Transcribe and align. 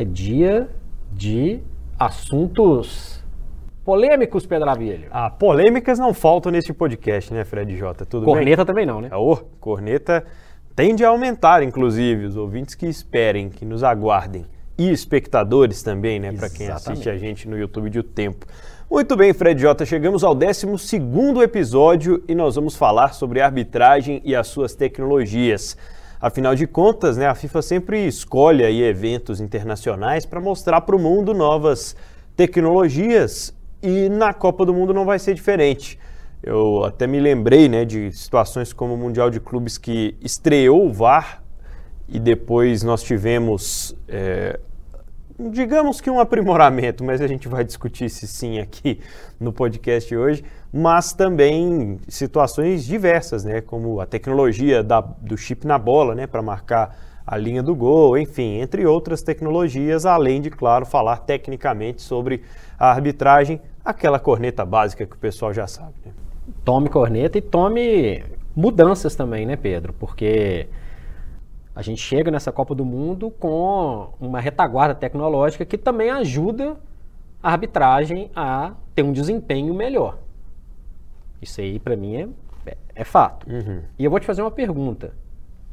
é 0.00 0.04
dia 0.04 0.66
de 1.12 1.60
assuntos 1.98 3.22
polêmicos, 3.84 4.46
Pedro 4.46 4.70
Avilho. 4.70 5.08
Ah, 5.10 5.28
polêmicas 5.28 5.98
não 5.98 6.14
faltam 6.14 6.50
neste 6.50 6.72
podcast, 6.72 7.32
né, 7.34 7.44
Fred 7.44 7.76
J? 7.76 8.06
Tudo 8.06 8.24
corneta 8.24 8.64
bem? 8.64 8.66
também 8.66 8.86
não, 8.86 9.02
né? 9.02 9.10
Oh, 9.12 9.36
corneta 9.36 10.24
tende 10.74 11.04
a 11.04 11.10
aumentar, 11.10 11.62
inclusive, 11.62 12.24
os 12.24 12.36
ouvintes 12.36 12.74
que 12.74 12.86
esperem, 12.86 13.50
que 13.50 13.66
nos 13.66 13.84
aguardem. 13.84 14.46
E 14.78 14.90
espectadores 14.90 15.82
também, 15.82 16.18
né, 16.18 16.32
para 16.32 16.48
quem 16.48 16.68
assiste 16.70 17.10
a 17.10 17.18
gente 17.18 17.46
no 17.46 17.58
YouTube 17.58 17.90
de 17.90 17.98
O 17.98 18.02
Tempo. 18.02 18.46
Muito 18.90 19.14
bem, 19.14 19.34
Fred 19.34 19.60
J, 19.60 19.84
chegamos 19.84 20.24
ao 20.24 20.34
12 20.34 20.66
episódio 21.44 22.24
e 22.26 22.34
nós 22.34 22.54
vamos 22.54 22.74
falar 22.74 23.12
sobre 23.12 23.42
arbitragem 23.42 24.22
e 24.24 24.34
as 24.34 24.46
suas 24.46 24.74
tecnologias. 24.74 25.76
Afinal 26.20 26.54
de 26.54 26.66
contas, 26.66 27.16
né, 27.16 27.26
a 27.26 27.34
FIFA 27.34 27.62
sempre 27.62 28.06
escolhe 28.06 28.62
aí 28.62 28.82
eventos 28.82 29.40
internacionais 29.40 30.26
para 30.26 30.38
mostrar 30.38 30.82
para 30.82 30.94
o 30.94 30.98
mundo 30.98 31.32
novas 31.32 31.96
tecnologias 32.36 33.56
e 33.82 34.10
na 34.10 34.34
Copa 34.34 34.66
do 34.66 34.74
Mundo 34.74 34.92
não 34.92 35.06
vai 35.06 35.18
ser 35.18 35.32
diferente. 35.32 35.98
Eu 36.42 36.84
até 36.84 37.06
me 37.06 37.18
lembrei 37.18 37.70
né, 37.70 37.86
de 37.86 38.12
situações 38.12 38.72
como 38.72 38.94
o 38.94 38.96
Mundial 38.98 39.30
de 39.30 39.40
Clubes 39.40 39.78
que 39.78 40.14
estreou 40.20 40.86
o 40.86 40.92
VAR 40.92 41.42
e 42.06 42.18
depois 42.18 42.82
nós 42.82 43.02
tivemos 43.02 43.96
é, 44.06 44.60
digamos 45.48 46.02
que 46.02 46.10
um 46.10 46.20
aprimoramento, 46.20 47.02
mas 47.02 47.22
a 47.22 47.26
gente 47.26 47.48
vai 47.48 47.64
discutir 47.64 48.10
se 48.10 48.26
sim 48.26 48.58
aqui 48.58 49.00
no 49.38 49.52
podcast 49.52 50.14
hoje, 50.14 50.44
mas 50.72 51.12
também 51.12 51.98
situações 52.08 52.84
diversas, 52.84 53.44
né, 53.44 53.60
como 53.60 54.00
a 54.00 54.06
tecnologia 54.06 54.82
da, 54.82 55.00
do 55.00 55.36
chip 55.36 55.66
na 55.66 55.78
bola, 55.78 56.14
né, 56.14 56.26
para 56.26 56.40
marcar 56.40 56.96
a 57.26 57.36
linha 57.36 57.62
do 57.62 57.74
gol, 57.74 58.18
enfim, 58.18 58.60
entre 58.60 58.86
outras 58.86 59.22
tecnologias, 59.22 60.06
além 60.06 60.40
de, 60.40 60.50
claro, 60.50 60.86
falar 60.86 61.18
tecnicamente 61.18 62.02
sobre 62.02 62.42
a 62.78 62.90
arbitragem, 62.90 63.60
aquela 63.84 64.18
corneta 64.18 64.64
básica 64.64 65.06
que 65.06 65.14
o 65.14 65.18
pessoal 65.18 65.52
já 65.52 65.66
sabe. 65.66 65.94
Né? 66.04 66.12
Tome 66.64 66.88
corneta 66.88 67.38
e 67.38 67.40
tome 67.40 68.24
mudanças 68.54 69.14
também, 69.14 69.46
né, 69.46 69.56
Pedro? 69.56 69.92
Porque 69.92 70.66
a 71.74 71.82
gente 71.82 72.00
chega 72.00 72.30
nessa 72.30 72.50
Copa 72.50 72.74
do 72.74 72.84
Mundo 72.84 73.30
com 73.30 74.08
uma 74.20 74.40
retaguarda 74.40 74.94
tecnológica 74.94 75.64
que 75.64 75.78
também 75.78 76.10
ajuda 76.10 76.76
a 77.42 77.52
arbitragem 77.52 78.30
a 78.34 78.72
ter 78.94 79.02
um 79.02 79.12
desempenho 79.12 79.72
melhor. 79.72 80.18
Isso 81.40 81.60
aí, 81.60 81.78
para 81.78 81.96
mim, 81.96 82.16
é, 82.16 82.28
é, 82.66 82.76
é 82.96 83.04
fato. 83.04 83.50
Uhum. 83.50 83.82
E 83.98 84.04
eu 84.04 84.10
vou 84.10 84.20
te 84.20 84.26
fazer 84.26 84.42
uma 84.42 84.50
pergunta. 84.50 85.12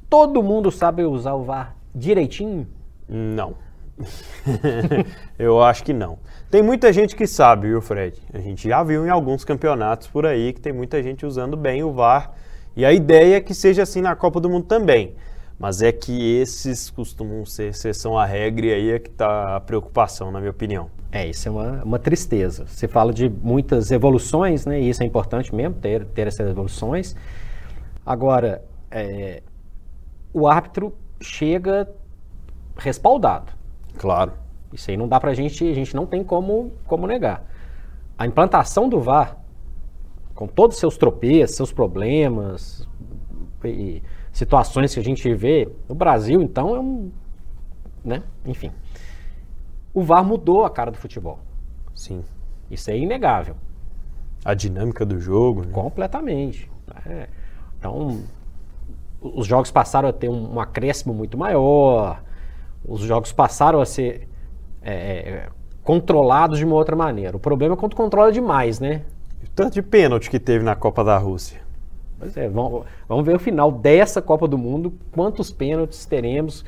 Todo 0.10 0.42
mundo 0.42 0.72
sabe 0.72 1.04
usar 1.04 1.34
o 1.34 1.44
VAR 1.44 1.76
direitinho? 1.94 2.68
Não. 3.08 3.56
eu 5.38 5.62
acho 5.62 5.84
que 5.84 5.92
não. 5.92 6.20
Tem 6.50 6.62
muita 6.62 6.94
gente 6.94 7.16
que 7.16 7.28
sabe, 7.28 7.68
viu, 7.68 7.82
Fred? 7.82 8.22
A 8.34 8.40
gente 8.40 8.70
já 8.70 8.84
viu 8.84 9.06
em 9.06 9.10
alguns 9.10 9.44
campeonatos 9.44 10.08
por 10.08 10.26
aí 10.26 10.54
que 10.54 10.62
tem 10.62 10.72
muita 10.72 11.02
gente 11.04 11.26
usando 11.26 11.58
bem 11.58 11.84
o 11.84 11.92
VAR. 11.92 12.32
E 12.76 12.86
a 12.86 12.94
ideia 12.94 13.38
é 13.38 13.42
que 13.42 13.54
seja 13.54 13.84
assim 13.84 14.02
na 14.02 14.16
Copa 14.16 14.40
do 14.40 14.50
Mundo 14.50 14.66
também. 14.66 15.16
Mas 15.60 15.82
é 15.82 15.92
que 15.92 16.36
esses 16.36 16.90
costumam 16.90 17.46
ser 17.46 17.70
exceção 17.70 18.18
à 18.18 18.26
regra 18.26 18.68
e 18.68 18.74
aí 18.74 18.92
é 18.92 19.00
que 19.00 19.10
está 19.10 19.56
a 19.56 19.60
preocupação, 19.60 20.32
na 20.32 20.40
minha 20.40 20.52
opinião. 20.52 20.90
É, 21.12 21.28
isso 21.28 21.48
é 21.48 21.52
uma, 21.52 21.84
uma 21.84 22.00
tristeza. 22.00 22.68
Você 22.68 22.88
fala 22.88 23.12
de 23.12 23.28
muitas 23.28 23.92
evoluções, 23.92 24.66
né? 24.66 24.80
E 24.80 24.90
isso 24.90 25.02
é 25.02 25.06
importante 25.06 25.54
mesmo, 25.56 25.76
ter, 25.76 26.06
ter 26.06 26.28
essas 26.28 26.48
evoluções. 26.48 27.16
Agora, 28.06 28.64
é, 28.92 29.42
o 30.32 30.48
árbitro 30.48 30.94
chega 31.20 31.90
respaldado. 32.78 33.52
Claro. 33.98 34.34
Isso 34.72 34.92
aí 34.92 34.98
não 34.98 35.08
dá 35.08 35.20
pra 35.20 35.34
gente, 35.34 35.68
a 35.68 35.74
gente 35.74 35.96
não 35.96 36.06
tem 36.06 36.24
como, 36.24 36.74
como 36.86 37.08
negar. 37.08 37.44
A 38.18 38.28
implantação 38.28 38.88
do 38.88 39.00
VAR, 39.00 39.38
com 40.36 40.46
todos 40.46 40.76
os 40.76 40.80
seus 40.80 40.98
tropeços, 40.98 41.56
seus 41.56 41.74
problemas, 41.74 42.88
e, 43.64 44.04
situações 44.38 44.94
que 44.94 45.00
a 45.00 45.04
gente 45.04 45.34
vê 45.34 45.68
no 45.90 45.96
Brasil, 45.96 46.40
então 46.42 46.76
é 46.76 46.80
um. 46.80 47.12
Né? 48.06 48.22
Enfim. 48.46 48.72
O 49.92 50.04
VAR 50.04 50.24
mudou 50.24 50.64
a 50.64 50.70
cara 50.70 50.92
do 50.92 50.98
futebol. 50.98 51.40
Sim. 51.96 52.24
Isso 52.70 52.92
é 52.92 52.98
inegável. 52.98 53.56
A 54.46 54.54
dinâmica 54.54 55.04
do 55.04 55.20
jogo. 55.20 55.66
Né? 55.66 55.72
Completamente. 55.72 56.70
É. 57.08 57.28
Então, 57.80 58.22
os 59.20 59.48
jogos 59.48 59.72
passaram 59.72 60.08
a 60.08 60.14
ter 60.14 60.30
um, 60.30 60.54
um, 60.54 60.60
acréscimo 60.60 61.14
muito 61.16 61.36
maior, 61.36 62.22
os 62.86 63.02
jogos 63.02 63.32
passaram 63.32 63.82
a 63.82 63.86
ser 63.86 64.30
é, 64.84 64.94
é, 64.94 65.50
controlados 65.84 66.60
de 66.60 66.66
uma 66.66 66.76
outra 66.76 66.96
maneira. 66.96 67.36
O 67.36 67.40
problema 67.40 67.74
é 67.74 67.78
quando 67.78 67.96
controla 67.96 68.32
demais, 68.32 68.80
né? 68.80 69.04
O 69.44 69.50
tanto 69.50 69.74
de 69.74 69.82
pênalti 69.82 70.30
que 70.30 70.40
teve 70.40 70.64
na 70.64 70.76
Copa 70.76 71.04
da 71.04 71.18
Rússia. 71.18 71.67
Pois 72.20 72.36
é, 72.36 72.50
vamos, 72.50 72.86
vamos 73.08 73.26
ver 73.26 73.36
o 73.36 73.40
final 73.40 73.72
dessa 73.72 74.22
Copa 74.22 74.48
do 74.48 74.58
Mundo, 74.58 74.94
quantos 75.12 75.52
pênaltis 75.52 76.06
teremos. 76.06 76.66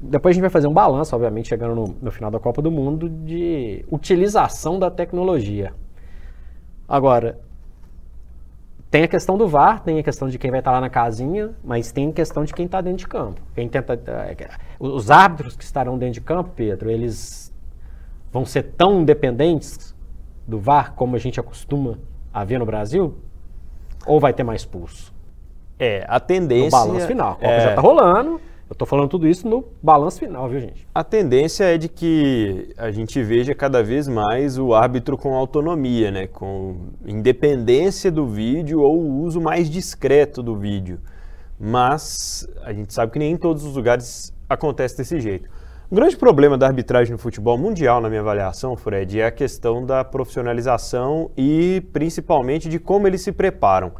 Depois 0.00 0.32
a 0.32 0.34
gente 0.34 0.42
vai 0.42 0.50
fazer 0.50 0.66
um 0.66 0.72
balanço, 0.72 1.14
obviamente, 1.14 1.48
chegando 1.48 1.74
no, 1.74 1.96
no 2.00 2.10
final 2.10 2.30
da 2.30 2.38
Copa 2.38 2.62
do 2.62 2.70
Mundo, 2.70 3.08
de 3.08 3.84
utilização 3.90 4.78
da 4.78 4.90
tecnologia. 4.90 5.72
Agora, 6.88 7.40
tem 8.90 9.04
a 9.04 9.08
questão 9.08 9.38
do 9.38 9.48
VAR, 9.48 9.82
tem 9.82 9.98
a 9.98 10.02
questão 10.02 10.28
de 10.28 10.38
quem 10.38 10.50
vai 10.50 10.60
estar 10.60 10.70
lá 10.70 10.80
na 10.80 10.90
casinha, 10.90 11.52
mas 11.64 11.90
tem 11.90 12.10
a 12.10 12.12
questão 12.12 12.44
de 12.44 12.52
quem 12.52 12.66
está 12.66 12.80
dentro 12.80 12.98
de 12.98 13.08
campo. 13.08 13.40
Quem 13.54 13.68
tenta, 13.68 13.94
é, 13.94 14.36
os 14.78 15.10
árbitros 15.10 15.56
que 15.56 15.64
estarão 15.64 15.96
dentro 15.96 16.14
de 16.14 16.20
campo, 16.20 16.50
Pedro, 16.54 16.90
eles 16.90 17.50
vão 18.30 18.44
ser 18.44 18.64
tão 18.76 19.00
independentes 19.00 19.94
do 20.46 20.60
VAR 20.60 20.92
como 20.94 21.16
a 21.16 21.18
gente 21.18 21.40
acostuma 21.40 21.98
a 22.32 22.44
ver 22.44 22.58
no 22.58 22.66
Brasil? 22.66 23.16
Ou 24.06 24.20
vai 24.20 24.32
ter 24.32 24.42
mais 24.42 24.64
pulso? 24.64 25.12
É, 25.78 26.04
a 26.08 26.20
tendência. 26.20 26.64
No 26.64 26.70
balanço 26.70 27.06
final. 27.06 27.32
A 27.32 27.34
Copa 27.34 27.46
é... 27.46 27.60
já 27.60 27.74
tá 27.74 27.80
rolando. 27.80 28.40
Eu 28.72 28.74
tô 28.74 28.86
falando 28.86 29.10
tudo 29.10 29.28
isso 29.28 29.46
no 29.46 29.64
balanço 29.82 30.18
final, 30.18 30.48
viu, 30.48 30.58
gente? 30.58 30.88
A 30.94 31.04
tendência 31.04 31.64
é 31.64 31.76
de 31.76 31.90
que 31.90 32.72
a 32.78 32.90
gente 32.90 33.22
veja 33.22 33.54
cada 33.54 33.82
vez 33.82 34.08
mais 34.08 34.56
o 34.56 34.72
árbitro 34.72 35.18
com 35.18 35.34
autonomia, 35.34 36.10
né? 36.10 36.26
Com 36.26 36.76
independência 37.04 38.10
do 38.10 38.26
vídeo 38.26 38.80
ou 38.80 38.98
o 38.98 39.20
uso 39.20 39.42
mais 39.42 39.68
discreto 39.68 40.42
do 40.42 40.56
vídeo. 40.56 40.98
Mas 41.60 42.48
a 42.64 42.72
gente 42.72 42.94
sabe 42.94 43.12
que 43.12 43.18
nem 43.18 43.32
em 43.32 43.36
todos 43.36 43.62
os 43.62 43.76
lugares 43.76 44.32
acontece 44.48 44.96
desse 44.96 45.20
jeito. 45.20 45.50
O 45.92 45.94
grande 45.94 46.16
problema 46.16 46.56
da 46.56 46.66
arbitragem 46.66 47.12
no 47.12 47.18
futebol 47.18 47.58
mundial, 47.58 48.00
na 48.00 48.08
minha 48.08 48.22
avaliação, 48.22 48.74
Fred, 48.74 49.20
é 49.20 49.26
a 49.26 49.30
questão 49.30 49.84
da 49.84 50.02
profissionalização 50.02 51.30
e 51.36 51.86
principalmente 51.92 52.66
de 52.66 52.78
como 52.78 53.06
eles 53.06 53.20
se 53.20 53.30
preparam. 53.30 53.92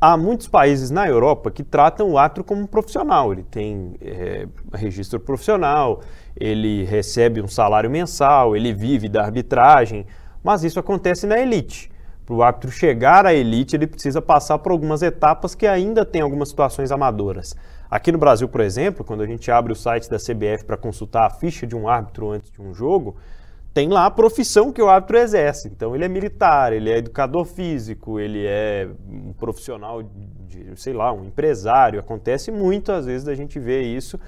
Há 0.00 0.16
muitos 0.16 0.48
países 0.48 0.90
na 0.90 1.06
Europa 1.08 1.48
que 1.48 1.62
tratam 1.62 2.10
o 2.10 2.18
árbitro 2.18 2.42
como 2.42 2.62
um 2.62 2.66
profissional. 2.66 3.30
Ele 3.30 3.44
tem 3.44 3.94
é, 4.00 4.48
registro 4.74 5.20
profissional, 5.20 6.00
ele 6.36 6.82
recebe 6.82 7.40
um 7.40 7.46
salário 7.46 7.88
mensal, 7.88 8.56
ele 8.56 8.72
vive 8.72 9.08
da 9.08 9.22
arbitragem, 9.22 10.06
mas 10.42 10.64
isso 10.64 10.80
acontece 10.80 11.24
na 11.24 11.38
elite. 11.38 11.88
Para 12.26 12.34
o 12.34 12.42
árbitro 12.42 12.72
chegar 12.72 13.24
à 13.24 13.32
elite, 13.32 13.76
ele 13.76 13.86
precisa 13.86 14.20
passar 14.20 14.58
por 14.58 14.72
algumas 14.72 15.02
etapas 15.02 15.54
que 15.54 15.68
ainda 15.68 16.04
tem 16.04 16.20
algumas 16.20 16.48
situações 16.48 16.90
amadoras. 16.90 17.54
Aqui 17.90 18.12
no 18.12 18.18
Brasil, 18.18 18.46
por 18.48 18.60
exemplo, 18.60 19.02
quando 19.02 19.22
a 19.22 19.26
gente 19.26 19.50
abre 19.50 19.72
o 19.72 19.76
site 19.76 20.10
da 20.10 20.18
CBF 20.18 20.64
para 20.66 20.76
consultar 20.76 21.26
a 21.26 21.30
ficha 21.30 21.66
de 21.66 21.74
um 21.74 21.88
árbitro 21.88 22.30
antes 22.30 22.50
de 22.50 22.60
um 22.60 22.74
jogo, 22.74 23.16
tem 23.72 23.88
lá 23.88 24.04
a 24.04 24.10
profissão 24.10 24.70
que 24.72 24.82
o 24.82 24.88
árbitro 24.88 25.16
exerce. 25.16 25.68
Então 25.68 25.94
ele 25.94 26.04
é 26.04 26.08
militar, 26.08 26.72
ele 26.72 26.90
é 26.90 26.98
educador 26.98 27.46
físico, 27.46 28.20
ele 28.20 28.44
é 28.46 28.88
um 29.08 29.32
profissional 29.32 30.02
de, 30.02 30.72
sei 30.76 30.92
lá, 30.92 31.12
um 31.12 31.24
empresário. 31.24 31.98
Acontece 31.98 32.50
muito 32.50 32.92
às 32.92 33.06
vezes 33.06 33.24
da 33.24 33.34
gente 33.34 33.58
ver 33.58 33.82
isso. 33.82 34.20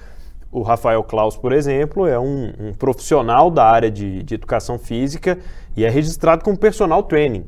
O 0.51 0.63
Rafael 0.63 1.03
Klaus, 1.05 1.37
por 1.37 1.53
exemplo, 1.53 2.07
é 2.07 2.19
um, 2.19 2.53
um 2.59 2.73
profissional 2.73 3.51
da 3.51 3.65
área 3.65 3.91
de, 3.91 4.23
de 4.23 4.35
educação 4.35 4.79
física 4.79 5.39
e 5.77 5.85
é 5.85 5.91
registrado 5.91 6.43
como 6.43 6.57
personal 6.57 7.03
training. 7.03 7.45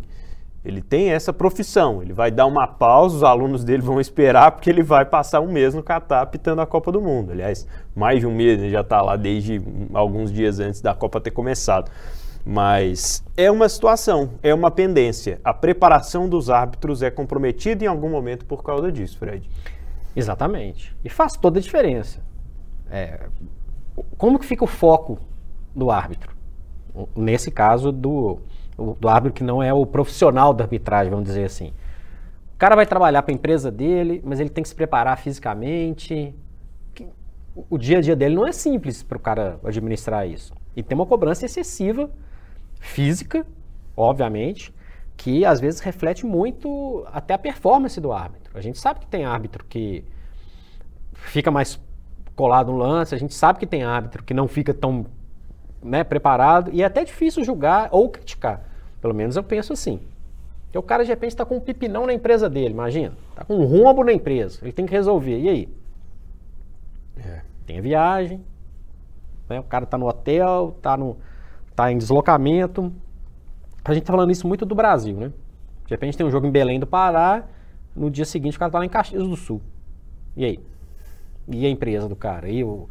Ele 0.65 0.81
tem 0.81 1.11
essa 1.11 1.33
profissão, 1.33 2.01
ele 2.03 2.13
vai 2.13 2.31
dar 2.31 2.47
uma 2.47 2.69
pausa, 2.69 3.17
os 3.17 3.23
alunos 3.25 3.65
dele 3.65 3.83
vão 3.83 4.01
esperar, 4.01 4.53
porque 4.53 4.71
ele 4.71 4.83
vai 4.83 5.05
passar 5.05 5.41
um 5.41 5.51
mês 5.51 5.75
no 5.75 5.83
Catar 5.83 6.25
pitando 6.27 6.61
a 6.61 6.67
Copa 6.67 6.93
do 6.93 7.01
Mundo. 7.01 7.33
Aliás, 7.33 7.67
mais 7.97 8.21
de 8.21 8.27
um 8.27 8.35
mês, 8.35 8.61
ele 8.61 8.71
já 8.71 8.83
está 8.83 9.03
lá 9.03 9.17
desde 9.17 9.61
alguns 9.93 10.33
dias 10.33 10.61
antes 10.61 10.81
da 10.81 10.95
Copa 10.95 11.21
ter 11.21 11.33
começado. 11.33 11.91
Mas 12.45 13.25
é 13.37 13.51
uma 13.51 13.69
situação, 13.69 14.31
é 14.41 14.55
uma 14.55 14.71
pendência. 14.71 15.41
A 15.43 15.53
preparação 15.53 16.29
dos 16.29 16.49
árbitros 16.49 17.03
é 17.03 17.11
comprometida 17.11 17.85
em 17.85 17.89
algum 17.89 18.09
momento 18.09 18.45
por 18.45 18.63
causa 18.63 18.91
disso, 18.91 19.19
Fred. 19.19 19.49
Exatamente. 20.15 20.95
E 21.05 21.09
faz 21.09 21.33
toda 21.35 21.59
a 21.59 21.63
diferença. 21.63 22.21
É, 22.91 23.27
como 24.17 24.39
que 24.39 24.47
fica 24.47 24.65
o 24.65 24.69
foco 24.69 25.19
do 25.75 25.91
árbitro? 25.91 26.37
Nesse 27.17 27.51
caso 27.51 27.91
do 27.91 28.39
do 28.99 29.09
árbitro 29.09 29.35
que 29.35 29.45
não 29.45 29.63
é 29.63 29.73
o 29.73 29.87
profissional 29.87 30.53
da 30.53 30.65
arbitragem, 30.65 31.11
vamos 31.11 31.27
dizer 31.27 31.45
assim. 31.45 31.73
O 32.55 32.59
cara 32.59 32.77
vai 32.77 32.87
trabalhar 32.87 33.23
para 33.23 33.33
a 33.33 33.35
empresa 33.35 33.71
dele, 33.71 34.23
mas 34.25 34.41
ele 34.41 34.51
tem 34.51 34.63
que 34.63 34.69
se 34.69 34.75
preparar 34.75 35.19
fisicamente. 35.19 36.35
o 37.69 37.77
dia 37.77 37.99
a 37.99 38.01
dia 38.01 38.17
dele 38.17 38.35
não 38.35 38.47
é 38.47 38.53
simples 38.53 39.03
para 39.03 39.17
o 39.17 39.21
cara 39.21 39.59
administrar 39.65 40.27
isso. 40.27 40.53
E 40.77 40.83
tem 40.83 40.95
uma 40.97 41.07
cobrança 41.07 41.45
excessiva, 41.45 42.11
física, 42.81 43.47
obviamente, 43.97 44.75
que 45.17 45.45
às 45.45 45.61
vezes 45.61 45.81
reflete 45.81 46.25
muito 46.25 47.07
até 47.13 47.35
a 47.35 47.39
performance 47.39 48.01
do 48.01 48.13
árbitro. 48.13 48.57
A 48.57 48.61
gente 48.61 48.79
sabe 48.79 49.01
que 49.01 49.07
tem 49.07 49.25
árbitro 49.25 49.65
que 49.69 50.05
fica 51.13 51.51
mais 51.51 51.81
colado 52.35 52.73
no 52.73 52.79
lance, 52.79 53.15
a 53.15 53.19
gente 53.19 53.35
sabe 53.35 53.59
que 53.59 53.67
tem 53.67 53.85
árbitro 53.85 54.23
que 54.25 54.35
não 54.35 54.49
fica 54.49 54.73
tão 54.73 55.07
né, 55.83 56.05
preparado, 56.05 56.71
e 56.73 56.83
é 56.83 56.85
até 56.85 57.05
difícil 57.05 57.45
julgar 57.45 57.89
ou 57.91 58.09
criticar. 58.09 58.63
Pelo 59.03 59.13
menos 59.13 59.37
eu 59.37 59.43
penso 59.43 59.73
assim. 59.73 60.01
Porque 60.67 60.79
o 60.79 60.83
cara 60.83 61.03
de 61.03 61.11
repente 61.11 61.33
está 61.33 61.45
com 61.45 61.57
um 61.57 61.61
pipinão 61.61 62.07
na 62.07 62.15
empresa 62.15 62.49
dele, 62.49 62.71
imagina. 62.71 63.13
Está 63.31 63.45
com 63.45 63.57
um 63.57 63.67
rombo 63.67 64.03
na 64.05 64.13
empresa, 64.13 64.61
ele 64.63 64.73
tem 64.73 64.87
que 64.87 64.93
resolver. 64.93 65.39
E 65.39 65.49
aí? 65.49 65.69
É. 67.19 67.43
Tem 67.67 67.79
a 67.79 67.83
viagem, 67.83 68.41
né, 69.49 69.61
o 69.61 69.65
cara 69.65 69.85
está 69.85 69.99
no 69.99 70.09
hotel, 70.09 70.75
está 70.77 70.97
tá 71.77 71.93
em 71.93 71.99
deslocamento. 71.99 72.93
A 73.85 73.93
gente 73.93 74.05
está 74.05 74.13
falando 74.13 74.31
isso 74.31 74.47
muito 74.47 74.65
do 74.65 74.75
Brasil, 74.75 75.17
né? 75.17 75.33
De 75.85 75.91
repente 75.91 76.17
tem 76.17 76.25
um 76.25 76.31
jogo 76.31 76.47
em 76.47 76.51
Belém 76.51 76.81
do 76.81 76.87
Pará, 76.87 77.45
no 77.95 78.09
dia 78.09 78.25
seguinte 78.25 78.57
o 78.57 78.59
cara 78.59 78.69
está 78.69 78.79
lá 78.79 78.87
em 78.87 78.89
Caxias 78.89 79.29
do 79.29 79.37
Sul. 79.37 79.61
E 80.37 80.45
aí? 80.45 80.61
E 81.49 81.67
a 81.67 81.69
empresa 81.69 82.09
do 82.09 82.17
cara? 82.17 82.49
E 82.49 82.65
o, 82.65 82.89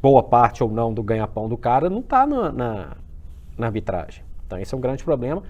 boa 0.00 0.22
parte 0.22 0.62
ou 0.62 0.70
não 0.70 0.92
do 0.92 1.02
ganha-pão 1.02 1.48
do 1.48 1.56
cara 1.56 1.88
não 1.88 2.00
está 2.00 2.26
na, 2.26 2.52
na, 2.52 2.96
na 3.56 3.66
arbitragem. 3.66 4.22
Então 4.52 4.60
esse 4.60 4.74
é 4.74 4.76
um 4.76 4.80
grande 4.80 5.02
problema. 5.02 5.42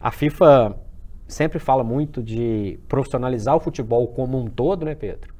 A 0.00 0.10
FIFA 0.10 0.76
sempre 1.28 1.58
fala 1.58 1.84
muito 1.84 2.22
de 2.22 2.78
profissionalizar 2.88 3.54
o 3.54 3.60
futebol 3.60 4.08
como 4.08 4.38
um 4.38 4.46
todo, 4.46 4.84
né, 4.84 4.94
Pedro? 4.94 5.32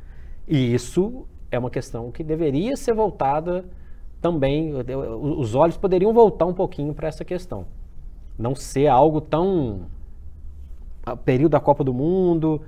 E 0.46 0.72
isso 0.72 1.26
é 1.50 1.58
uma 1.58 1.70
questão 1.70 2.12
que 2.12 2.22
deveria 2.22 2.76
ser 2.76 2.94
voltada 2.94 3.64
também, 4.20 4.72
os 4.74 5.54
olhos 5.54 5.76
poderiam 5.76 6.12
voltar 6.12 6.46
um 6.46 6.54
pouquinho 6.54 6.94
para 6.94 7.08
essa 7.08 7.24
questão. 7.24 7.66
Não 8.38 8.54
ser 8.54 8.86
algo 8.86 9.20
tão. 9.20 9.82
período 11.24 11.52
da 11.52 11.60
Copa 11.60 11.84
do 11.84 11.92
Mundo, 11.92 12.62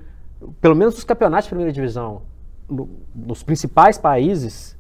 pelo 0.61 0.75
menos 0.77 0.99
os 0.99 1.05
campeonatos 1.05 1.45
de 1.45 1.51
primeira 1.51 1.73
divisão, 1.73 2.23
no, 2.69 2.89
nos 3.15 3.43
principais 3.43 3.99
países, 3.99 4.77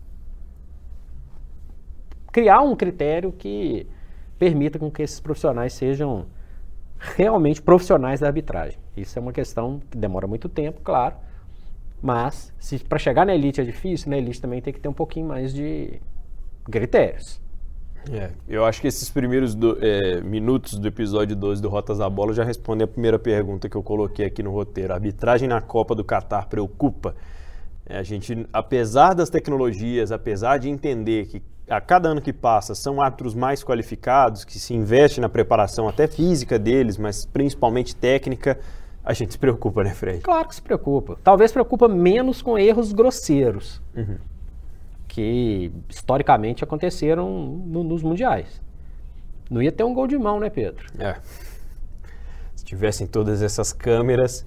criar 2.30 2.60
um 2.60 2.76
critério 2.76 3.32
que 3.32 3.86
permita 4.38 4.78
com 4.78 4.90
que 4.90 5.02
esses 5.02 5.20
profissionais 5.20 5.72
sejam 5.72 6.26
realmente 6.98 7.62
profissionais 7.62 8.20
da 8.20 8.26
arbitragem. 8.26 8.78
Isso 8.96 9.18
é 9.18 9.22
uma 9.22 9.32
questão 9.32 9.80
que 9.90 9.96
demora 9.96 10.26
muito 10.26 10.48
tempo, 10.48 10.80
claro, 10.82 11.14
mas 12.02 12.52
se 12.58 12.78
para 12.78 12.98
chegar 12.98 13.26
na 13.26 13.34
elite 13.34 13.60
é 13.60 13.64
difícil, 13.64 14.10
na 14.10 14.18
elite 14.18 14.40
também 14.40 14.60
tem 14.60 14.72
que 14.72 14.80
ter 14.80 14.88
um 14.88 14.92
pouquinho 14.92 15.26
mais 15.26 15.52
de 15.52 16.00
critérios. 16.70 17.40
É, 18.10 18.30
eu 18.48 18.64
acho 18.64 18.80
que 18.80 18.86
esses 18.86 19.10
primeiros 19.10 19.54
do, 19.54 19.76
é, 19.84 20.20
minutos 20.20 20.78
do 20.78 20.86
episódio 20.86 21.36
12 21.36 21.60
do 21.60 21.68
Rotas 21.68 21.98
da 21.98 22.08
Bola 22.08 22.32
já 22.32 22.44
respondem 22.44 22.84
a 22.84 22.88
primeira 22.88 23.18
pergunta 23.18 23.68
que 23.68 23.76
eu 23.76 23.82
coloquei 23.82 24.24
aqui 24.24 24.42
no 24.42 24.50
roteiro. 24.50 24.92
A 24.92 24.96
arbitragem 24.96 25.48
na 25.48 25.60
Copa 25.60 25.94
do 25.94 26.04
Catar 26.04 26.48
preocupa? 26.48 27.14
É, 27.84 27.98
a 27.98 28.02
gente, 28.02 28.46
apesar 28.52 29.14
das 29.14 29.28
tecnologias, 29.28 30.12
apesar 30.12 30.58
de 30.58 30.68
entender 30.70 31.26
que 31.26 31.42
a 31.68 31.80
cada 31.80 32.08
ano 32.08 32.20
que 32.20 32.32
passa 32.32 32.74
são 32.74 33.00
árbitros 33.00 33.34
mais 33.34 33.62
qualificados, 33.62 34.44
que 34.44 34.58
se 34.58 34.74
investe 34.74 35.20
na 35.20 35.28
preparação 35.28 35.88
até 35.88 36.06
física 36.06 36.58
deles, 36.58 36.96
mas 36.96 37.24
principalmente 37.24 37.94
técnica, 37.94 38.58
a 39.04 39.12
gente 39.12 39.32
se 39.32 39.38
preocupa, 39.38 39.84
né, 39.84 39.90
Fred? 39.90 40.20
Claro 40.20 40.48
que 40.48 40.54
se 40.54 40.62
preocupa. 40.62 41.18
Talvez 41.22 41.52
preocupa 41.52 41.88
menos 41.88 42.42
com 42.42 42.58
erros 42.58 42.92
grosseiros, 42.92 43.80
uhum. 43.96 44.16
que 45.06 45.72
historicamente 45.88 46.64
aconteceram 46.64 47.30
no, 47.30 47.84
nos 47.84 48.02
mundiais. 48.02 48.60
Não 49.50 49.62
ia 49.62 49.72
ter 49.72 49.84
um 49.84 49.94
gol 49.94 50.06
de 50.06 50.18
mão, 50.18 50.38
né, 50.38 50.50
Pedro? 50.50 50.84
É. 50.98 51.16
Se 52.54 52.64
tivessem 52.64 53.06
todas 53.06 53.40
essas 53.40 53.72
câmeras, 53.72 54.44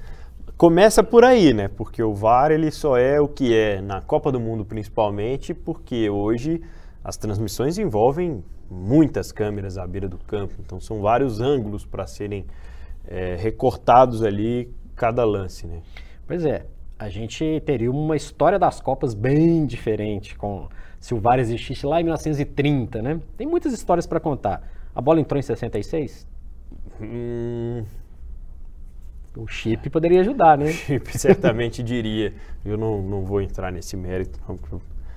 começa 0.57 1.03
por 1.03 1.23
aí, 1.23 1.53
né? 1.53 1.67
Porque 1.67 2.03
o 2.03 2.13
VAR 2.13 2.51
ele 2.51 2.69
só 2.69 2.97
é 2.97 3.19
o 3.19 3.27
que 3.27 3.55
é 3.55 3.81
na 3.81 3.99
Copa 3.99 4.31
do 4.31 4.39
Mundo 4.39 4.63
principalmente, 4.63 5.55
porque 5.55 6.07
hoje 6.07 6.61
as 7.03 7.17
transmissões 7.17 7.77
envolvem 7.77 8.43
muitas 8.69 9.31
câmeras 9.31 9.77
à 9.77 9.85
beira 9.85 10.07
do 10.07 10.17
campo, 10.17 10.53
então 10.59 10.79
são 10.79 11.01
vários 11.01 11.41
ângulos 11.41 11.85
para 11.85 12.05
serem 12.05 12.45
é, 13.07 13.35
recortados 13.35 14.23
ali 14.23 14.71
cada 14.95 15.25
lance, 15.25 15.65
né? 15.65 15.81
Pois 16.27 16.45
é, 16.45 16.65
a 16.97 17.09
gente 17.09 17.61
teria 17.65 17.89
uma 17.89 18.15
história 18.15 18.59
das 18.59 18.79
Copas 18.79 19.13
bem 19.13 19.65
diferente 19.65 20.35
com 20.35 20.69
se 20.99 21.15
o 21.15 21.19
VAR 21.19 21.39
existisse 21.39 21.85
lá 21.85 21.99
em 21.99 22.03
1930, 22.03 23.01
né? 23.01 23.19
Tem 23.35 23.47
muitas 23.47 23.73
histórias 23.73 24.05
para 24.05 24.19
contar. 24.19 24.61
A 24.93 25.01
bola 25.01 25.19
entrou 25.19 25.39
em 25.39 25.41
66? 25.41 26.27
Hum... 27.01 27.83
O 29.35 29.47
chip 29.47 29.89
poderia 29.89 30.19
ajudar, 30.19 30.57
né? 30.57 30.65
O 30.65 30.69
chip 30.71 31.17
certamente 31.17 31.81
diria. 31.81 32.33
Eu 32.63 32.77
não, 32.77 33.01
não 33.01 33.23
vou 33.23 33.41
entrar 33.41 33.71
nesse 33.71 33.95
mérito. 33.95 34.37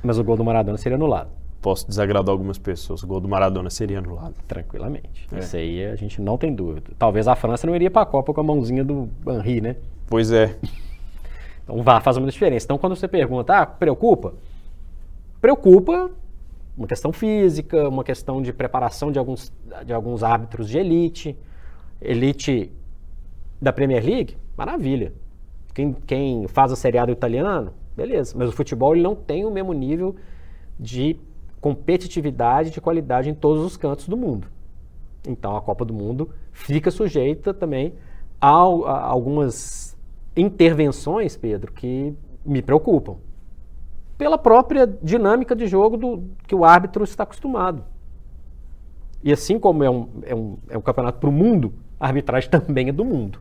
Mas 0.02 0.18
o 0.18 0.24
gol 0.24 0.36
do 0.36 0.44
Maradona 0.44 0.78
seria 0.78 0.96
anulado 0.96 1.43
posso 1.64 1.88
desagradar 1.88 2.30
algumas 2.30 2.58
pessoas. 2.58 3.02
O 3.02 3.06
gol 3.06 3.20
do 3.20 3.26
Maradona 3.26 3.70
seria 3.70 3.98
anulado. 3.98 4.34
Tranquilamente. 4.46 5.26
É. 5.32 5.38
Isso 5.38 5.56
aí 5.56 5.82
a 5.82 5.96
gente 5.96 6.20
não 6.20 6.36
tem 6.36 6.54
dúvida. 6.54 6.90
Talvez 6.98 7.26
a 7.26 7.34
França 7.34 7.66
não 7.66 7.74
iria 7.74 7.90
para 7.90 8.02
a 8.02 8.06
Copa 8.06 8.34
com 8.34 8.40
a 8.42 8.44
mãozinha 8.44 8.84
do 8.84 9.08
Henri, 9.26 9.62
né? 9.62 9.76
Pois 10.06 10.30
é. 10.30 10.58
Então 11.64 11.82
vá, 11.82 11.98
faz 12.02 12.18
uma 12.18 12.30
diferença. 12.30 12.66
Então 12.66 12.76
quando 12.76 12.94
você 12.94 13.08
pergunta, 13.08 13.62
ah, 13.62 13.64
preocupa? 13.64 14.34
Preocupa 15.40 16.10
uma 16.76 16.86
questão 16.86 17.10
física, 17.14 17.88
uma 17.88 18.04
questão 18.04 18.42
de 18.42 18.52
preparação 18.52 19.10
de 19.10 19.18
alguns, 19.18 19.50
de 19.86 19.94
alguns 19.94 20.22
árbitros 20.22 20.68
de 20.68 20.76
elite. 20.76 21.34
Elite 21.98 22.70
da 23.58 23.72
Premier 23.72 24.04
League, 24.04 24.36
maravilha. 24.54 25.14
Quem, 25.72 25.94
quem 26.06 26.46
faz 26.46 26.70
a 26.70 26.76
seriado 26.76 27.10
italiano, 27.10 27.72
beleza. 27.96 28.34
Mas 28.36 28.50
o 28.50 28.52
futebol 28.52 28.94
ele 28.94 29.02
não 29.02 29.14
tem 29.14 29.46
o 29.46 29.50
mesmo 29.50 29.72
nível 29.72 30.14
de 30.78 31.18
competitividade 31.64 32.70
de 32.70 32.78
qualidade 32.78 33.30
em 33.30 33.34
todos 33.34 33.64
os 33.64 33.74
cantos 33.74 34.06
do 34.06 34.18
mundo. 34.18 34.48
Então 35.26 35.56
a 35.56 35.62
Copa 35.62 35.82
do 35.82 35.94
Mundo 35.94 36.28
fica 36.52 36.90
sujeita 36.90 37.54
também 37.54 37.94
a, 38.38 38.50
a 38.50 39.06
algumas 39.06 39.96
intervenções, 40.36 41.38
Pedro, 41.38 41.72
que 41.72 42.12
me 42.44 42.60
preocupam. 42.60 43.16
Pela 44.18 44.36
própria 44.36 44.86
dinâmica 45.02 45.56
de 45.56 45.66
jogo 45.66 45.96
do, 45.96 46.24
que 46.46 46.54
o 46.54 46.66
árbitro 46.66 47.02
está 47.02 47.22
acostumado. 47.22 47.82
E 49.22 49.32
assim 49.32 49.58
como 49.58 49.82
é 49.82 49.88
um, 49.88 50.08
é 50.22 50.34
um, 50.34 50.58
é 50.68 50.76
um 50.76 50.82
campeonato 50.82 51.18
para 51.18 51.30
o 51.30 51.32
mundo, 51.32 51.72
a 51.98 52.08
arbitragem 52.08 52.50
também 52.52 52.90
é 52.90 52.92
do 52.92 53.06
mundo. 53.06 53.40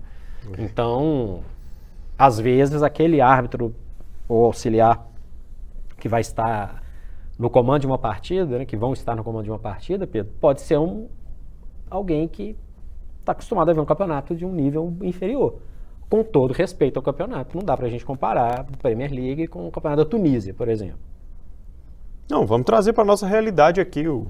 Então, 0.58 1.42
às 2.18 2.40
vezes, 2.40 2.84
aquele 2.84 3.20
árbitro 3.20 3.76
ou 4.30 4.46
auxiliar 4.46 5.06
que 5.98 6.08
vai 6.08 6.22
estar 6.22 6.83
no 7.44 7.50
comando 7.50 7.82
de 7.82 7.88
uma 7.88 7.98
partida, 7.98 8.60
né, 8.60 8.66
que 8.66 8.78
vão 8.78 8.94
estar 8.94 9.18
no 9.18 9.24
comando 9.24 9.44
de 9.44 9.52
uma 9.52 9.60
partida, 9.60 10.08
Pedro, 10.08 10.32
pode 10.40 10.62
ser 10.62 10.80
um, 10.80 11.10
alguém 11.90 12.26
que 12.26 12.56
está 13.20 13.34
acostumado 13.34 13.70
a 13.70 13.74
ver 13.74 13.82
um 13.82 13.86
campeonato 13.86 14.34
de 14.34 14.46
um 14.46 14.52
nível 14.52 14.96
inferior. 15.02 15.56
Com 16.10 16.24
todo 16.24 16.54
respeito 16.54 16.98
ao 16.98 17.04
campeonato. 17.04 17.58
Não 17.58 17.66
dá 17.66 17.76
para 17.76 17.88
a 17.88 17.90
gente 17.90 18.06
comparar 18.06 18.62
a 18.62 18.64
Premier 18.64 19.12
League 19.12 19.48
com 19.48 19.68
o 19.68 19.72
campeonato 19.72 20.04
da 20.04 20.10
Tunísia, 20.10 20.54
por 20.54 20.70
exemplo. 20.70 21.00
Não, 22.30 22.46
vamos 22.46 22.66
trazer 22.66 22.94
para 22.94 23.04
a 23.04 23.08
nossa 23.08 23.28
realidade 23.28 23.82
aqui 23.82 24.08
o, 24.08 24.28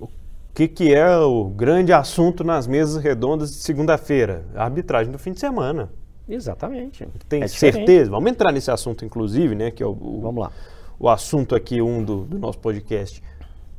o 0.00 0.08
que, 0.54 0.66
que 0.66 0.94
é 0.94 1.18
o 1.18 1.44
grande 1.46 1.92
assunto 1.92 2.44
nas 2.44 2.66
mesas 2.66 3.02
redondas 3.02 3.50
de 3.50 3.56
segunda-feira. 3.56 4.46
A 4.54 4.64
arbitragem 4.64 5.12
do 5.12 5.18
fim 5.18 5.32
de 5.32 5.40
semana. 5.40 5.90
Exatamente. 6.26 7.06
Tem 7.28 7.42
é 7.42 7.48
certeza? 7.48 8.10
Vamos 8.10 8.30
entrar 8.30 8.52
nesse 8.52 8.70
assunto, 8.70 9.04
inclusive, 9.04 9.54
né? 9.54 9.70
Que 9.70 9.82
é 9.82 9.86
o, 9.86 9.90
o, 9.90 10.20
vamos 10.22 10.44
lá 10.44 10.52
o 10.98 11.08
assunto 11.08 11.54
aqui, 11.54 11.80
um 11.80 12.02
do, 12.02 12.24
do 12.24 12.38
nosso 12.38 12.58
podcast. 12.58 13.22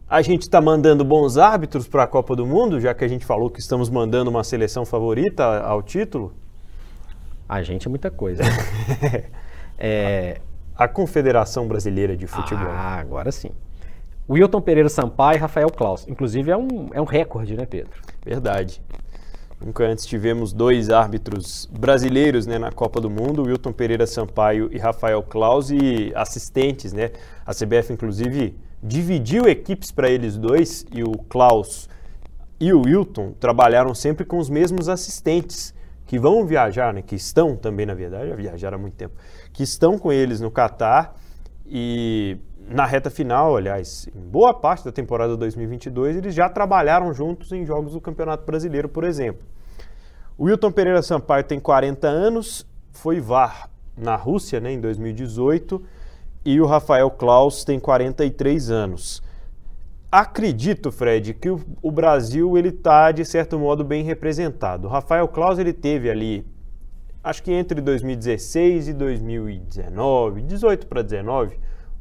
A 0.08 0.22
gente 0.22 0.44
está 0.44 0.62
mandando 0.62 1.04
bons 1.04 1.38
árbitros 1.38 1.88
para 1.88 2.04
a 2.04 2.08
Copa 2.08 2.36
do 2.36 2.46
Mundo, 2.46 2.80
já 2.80 2.94
que 2.94 3.04
a 3.04 3.08
gente 3.08 3.26
falou 3.26 3.50
que 3.50 3.60
estamos 3.60 3.90
mandando 3.90 4.30
uma 4.30 4.44
seleção 4.44 4.86
favorita 4.86 5.44
ao 5.62 5.82
título? 5.82 6.34
A 7.50 7.64
gente 7.64 7.88
é 7.88 7.90
muita 7.90 8.12
coisa. 8.12 8.44
é... 9.78 10.40
A 10.78 10.88
Confederação 10.88 11.68
Brasileira 11.68 12.18
de 12.18 12.28
Futebol. 12.28 12.68
Ah, 12.68 12.98
agora 13.00 13.32
sim. 13.32 13.50
Wilton 14.30 14.60
Pereira 14.62 14.90
Sampaio 14.90 15.38
e 15.38 15.40
Rafael 15.40 15.70
Klaus. 15.70 16.08
Inclusive 16.08 16.52
é 16.52 16.58
um, 16.58 16.90
é 16.92 17.00
um 17.00 17.06
recorde, 17.06 17.56
né, 17.56 17.66
Pedro? 17.66 17.94
Verdade. 18.26 18.82
Nunca 19.60 19.86
antes 19.86 20.06
tivemos 20.06 20.52
dois 20.52 20.90
árbitros 20.90 21.70
brasileiros 21.72 22.46
né, 22.46 22.60
na 22.60 22.72
Copa 22.72 23.00
do 23.00 23.10
Mundo, 23.10 23.44
Wilton 23.44 23.72
Pereira 23.72 24.06
Sampaio 24.06 24.70
e 24.72 24.78
Rafael 24.78 25.24
Claus, 25.24 25.72
e 25.72 26.12
assistentes. 26.16 26.92
Né? 26.92 27.12
A 27.46 27.54
CBF, 27.54 27.94
inclusive, 27.94 28.56
dividiu 28.84 29.48
equipes 29.48 29.92
para 29.92 30.10
eles 30.10 30.38
dois, 30.38 30.86
e 30.92 31.04
o 31.04 31.12
Klaus 31.30 31.90
e 32.60 32.72
o 32.74 32.82
Wilton 32.82 33.34
trabalharam 33.40 33.94
sempre 33.94 34.26
com 34.26 34.38
os 34.38 34.50
mesmos 34.50 34.90
assistentes, 34.90 35.74
que 36.06 36.20
vão 36.20 36.46
viajar, 36.46 36.94
né, 36.94 37.02
que 37.02 37.16
estão 37.16 37.56
também, 37.56 37.86
na 37.86 37.96
verdade, 37.96 38.30
já 38.30 38.36
viajaram 38.36 38.78
há 38.78 38.82
muito 38.82 38.94
tempo, 38.94 39.16
que 39.52 39.64
estão 39.64 39.98
com 39.98 40.12
eles 40.12 40.40
no 40.40 40.52
Catar 40.52 41.16
E 41.68 42.38
na 42.70 42.86
reta 42.86 43.10
final, 43.10 43.58
aliás, 43.58 44.08
em 44.16 44.20
boa 44.20 44.54
parte 44.54 44.86
da 44.86 44.92
temporada 44.92 45.36
2022, 45.38 46.18
eles 46.18 46.34
já 46.34 46.50
trabalharam 46.50 47.14
juntos 47.14 47.52
em 47.52 47.66
jogos 47.66 47.94
do 47.94 48.02
Campeonato 48.02 48.46
Brasileiro, 48.46 48.90
por 48.90 49.04
exemplo. 49.04 49.46
O 50.38 50.46
Wilton 50.46 50.72
Pereira 50.72 51.02
Sampaio 51.02 51.44
tem 51.44 51.60
40 51.60 52.08
anos, 52.08 52.68
foi 52.92 53.20
VAR 53.20 53.70
na 53.98 54.16
Rússia 54.16 54.60
né, 54.60 54.72
em 54.72 54.80
2018 54.80 55.82
e 56.44 56.60
o 56.60 56.66
Rafael 56.66 57.10
Klaus 57.10 57.64
tem 57.64 57.80
43 57.80 58.70
anos. 58.70 59.24
Acredito, 60.12 60.92
Fred, 60.92 61.34
que 61.34 61.50
o, 61.50 61.92
Brasil 61.92 62.58
ele 62.58 62.70
está 62.70 63.12
de 63.12 63.26
certo 63.26 63.58
modo 63.58 63.84
bem 63.84 64.04
representado. 64.04 64.88
O 64.88 64.90
Rafael 64.90 65.28
Klaus 65.28 65.58
ele 65.58 65.74
teve 65.74 66.10
ali, 66.10 66.46
acho 67.26 67.42
que 67.42 67.52
entre 67.52 67.82
2016 67.82 68.90
e 68.90 68.94
2019, 68.94 70.44
18 70.44 70.86
para 70.86 71.02
19, 71.02 71.58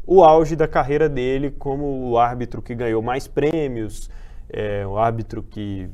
o 0.07 0.23
auge 0.23 0.55
da 0.55 0.69
carreira 0.69 1.09
dele 1.09 1.51
como 1.51 2.11
o 2.11 2.19
árbitro 2.19 2.61
que 2.61 2.75
ganhou 2.75 3.01
mais 3.01 3.27
prêmios, 3.27 4.11
é, 4.51 4.87
o 4.87 4.99
árbitro 4.99 5.43
que 5.43 5.89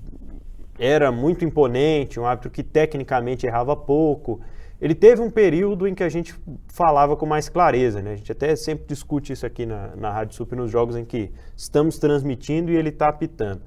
era 0.77 1.13
muito 1.13 1.45
imponente, 1.45 2.19
um 2.19 2.27
árbitro 2.27 2.51
que 2.51 2.65
tecnicamente 2.65 3.47
errava 3.47 3.77
pouco. 3.77 4.41
Ele 4.81 4.97
teve 4.97 5.23
um 5.23 5.31
período 5.31 5.87
em 5.87 5.95
que 5.95 6.03
a 6.03 6.09
gente 6.09 6.35
falava 6.67 7.17
com 7.17 7.25
mais 7.25 7.49
clareza, 7.49 8.03
né? 8.03 8.15
A 8.15 8.17
gente 8.17 8.33
até 8.33 8.57
sempre 8.57 8.87
discute 8.89 9.33
isso 9.33 9.47
aqui 9.47 9.65
na, 9.65 9.95
na 9.95 10.11
Rádio 10.11 10.35
Super 10.35 10.57
nos 10.57 10.73
jogos 10.73 10.97
em 10.97 11.05
que 11.05 11.31
estamos 11.57 11.99
transmitindo 11.99 12.73
e 12.73 12.77
ele 12.77 12.89
está 12.89 13.09
apitando. 13.09 13.63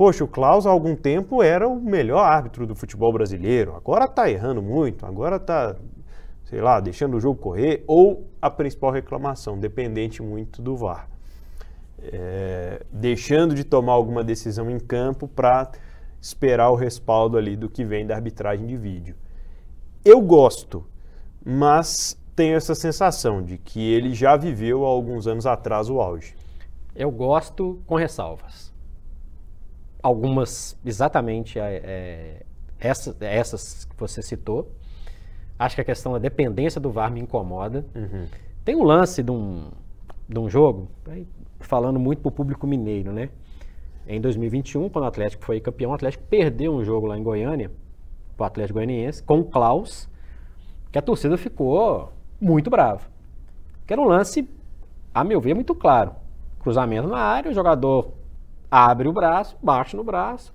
Poxa, 0.00 0.24
o 0.24 0.26
Klaus 0.26 0.64
há 0.64 0.70
algum 0.70 0.96
tempo 0.96 1.42
era 1.42 1.68
o 1.68 1.78
melhor 1.78 2.24
árbitro 2.24 2.66
do 2.66 2.74
futebol 2.74 3.12
brasileiro, 3.12 3.76
agora 3.76 4.06
está 4.06 4.30
errando 4.30 4.62
muito, 4.62 5.04
agora 5.04 5.36
está, 5.36 5.76
sei 6.44 6.62
lá, 6.62 6.80
deixando 6.80 7.18
o 7.18 7.20
jogo 7.20 7.38
correr, 7.38 7.84
ou 7.86 8.26
a 8.40 8.48
principal 8.48 8.92
reclamação, 8.92 9.58
dependente 9.58 10.22
muito 10.22 10.62
do 10.62 10.74
VAR. 10.74 11.06
É, 11.98 12.82
deixando 12.90 13.54
de 13.54 13.62
tomar 13.62 13.92
alguma 13.92 14.24
decisão 14.24 14.70
em 14.70 14.80
campo 14.80 15.28
para 15.28 15.70
esperar 16.18 16.70
o 16.70 16.76
respaldo 16.76 17.36
ali 17.36 17.54
do 17.54 17.68
que 17.68 17.84
vem 17.84 18.06
da 18.06 18.14
arbitragem 18.14 18.66
de 18.66 18.78
vídeo. 18.78 19.14
Eu 20.02 20.22
gosto, 20.22 20.82
mas 21.44 22.18
tenho 22.34 22.56
essa 22.56 22.74
sensação 22.74 23.42
de 23.42 23.58
que 23.58 23.92
ele 23.92 24.14
já 24.14 24.34
viveu 24.34 24.82
há 24.86 24.88
alguns 24.88 25.26
anos 25.26 25.44
atrás 25.44 25.90
o 25.90 26.00
auge. 26.00 26.34
Eu 26.96 27.10
gosto 27.10 27.82
com 27.86 27.96
ressalvas. 27.96 28.69
Algumas, 30.02 30.78
exatamente 30.84 31.58
é, 31.58 32.42
é 32.78 32.88
essas, 32.88 33.84
que 33.84 33.96
você 33.96 34.22
citou. 34.22 34.70
Acho 35.58 35.74
que 35.74 35.80
a 35.80 35.84
questão 35.84 36.12
da 36.12 36.18
dependência 36.18 36.80
do 36.80 36.90
VAR 36.90 37.10
me 37.10 37.20
incomoda. 37.20 37.84
Uhum. 37.94 38.26
Tem 38.64 38.74
um 38.74 38.82
lance 38.82 39.22
de 39.22 39.30
um, 39.30 39.68
de 40.28 40.38
um 40.38 40.48
jogo, 40.48 40.88
falando 41.60 41.98
muito 41.98 42.22
para 42.22 42.28
o 42.28 42.32
público 42.32 42.66
mineiro, 42.66 43.12
né? 43.12 43.28
Em 44.06 44.20
2021, 44.20 44.88
quando 44.88 45.04
o 45.04 45.08
Atlético 45.08 45.44
foi 45.44 45.60
campeão, 45.60 45.90
o 45.90 45.94
Atlético 45.94 46.24
perdeu 46.24 46.74
um 46.74 46.82
jogo 46.82 47.06
lá 47.06 47.18
em 47.18 47.22
Goiânia 47.22 47.70
o 48.42 48.44
Atlético 48.44 48.78
Goianiense, 48.78 49.22
com 49.22 49.40
o 49.40 49.44
Klaus, 49.44 50.08
que 50.90 50.98
a 50.98 51.02
torcida 51.02 51.36
ficou 51.36 52.12
muito 52.40 52.70
brava. 52.70 53.02
Que 53.86 53.92
era 53.92 54.00
um 54.00 54.06
lance, 54.06 54.48
a 55.14 55.22
meu 55.22 55.40
ver, 55.40 55.54
muito 55.54 55.74
claro. 55.74 56.12
Cruzamento 56.60 57.08
na 57.08 57.18
área, 57.18 57.50
o 57.50 57.54
jogador 57.54 58.12
abre 58.70 59.08
o 59.08 59.12
braço, 59.12 59.56
bate 59.62 59.96
no 59.96 60.04
braço, 60.04 60.52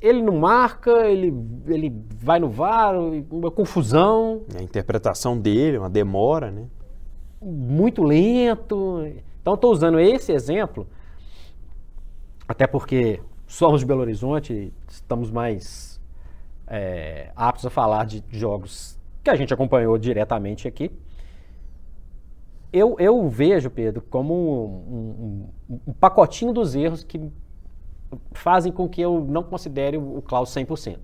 ele 0.00 0.22
não 0.22 0.38
marca, 0.38 1.06
ele, 1.06 1.34
ele 1.66 1.94
vai 2.16 2.40
no 2.40 2.48
VAR, 2.48 2.94
uma 3.30 3.50
confusão. 3.50 4.42
A 4.56 4.62
interpretação 4.62 5.38
dele, 5.38 5.76
uma 5.76 5.90
demora, 5.90 6.50
né? 6.50 6.66
Muito 7.42 8.02
lento. 8.02 9.04
Então, 9.40 9.54
estou 9.54 9.70
usando 9.70 10.00
esse 10.00 10.32
exemplo, 10.32 10.86
até 12.48 12.66
porque 12.66 13.20
somos 13.46 13.80
de 13.80 13.86
Belo 13.86 14.00
Horizonte, 14.00 14.72
estamos 14.88 15.30
mais 15.30 16.00
é, 16.66 17.30
aptos 17.36 17.66
a 17.66 17.70
falar 17.70 18.06
de 18.06 18.22
jogos 18.30 18.98
que 19.22 19.28
a 19.28 19.34
gente 19.34 19.52
acompanhou 19.52 19.98
diretamente 19.98 20.66
aqui. 20.66 20.90
Eu, 22.72 22.96
eu 22.98 23.28
vejo, 23.28 23.68
Pedro, 23.68 24.02
como 24.08 24.34
um, 24.34 25.48
um, 25.68 25.80
um, 25.88 25.92
pacotinho 25.92 26.52
dos 26.52 26.74
erros 26.74 27.02
que 27.02 27.20
fazem 28.32 28.72
com 28.72 28.88
que 28.88 29.00
eu 29.00 29.24
não 29.28 29.42
considere 29.42 29.96
o 29.96 30.22
Klaus 30.22 30.50
100%. 30.50 30.98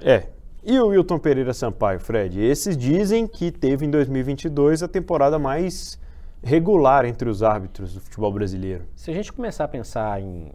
É. 0.00 0.28
E 0.64 0.78
o 0.80 0.88
Wilton 0.88 1.18
Pereira 1.18 1.52
Sampaio, 1.52 2.00
Fred? 2.00 2.40
Esses 2.40 2.76
dizem 2.76 3.26
que 3.26 3.50
teve 3.50 3.86
em 3.86 3.90
2022 3.90 4.82
a 4.82 4.88
temporada 4.88 5.38
mais 5.38 5.98
regular 6.42 7.04
entre 7.04 7.28
os 7.28 7.42
árbitros 7.42 7.94
do 7.94 8.00
futebol 8.00 8.32
brasileiro. 8.32 8.84
Se 8.94 9.10
a 9.10 9.14
gente 9.14 9.32
começar 9.32 9.64
a 9.64 9.68
pensar 9.68 10.20
em, 10.20 10.52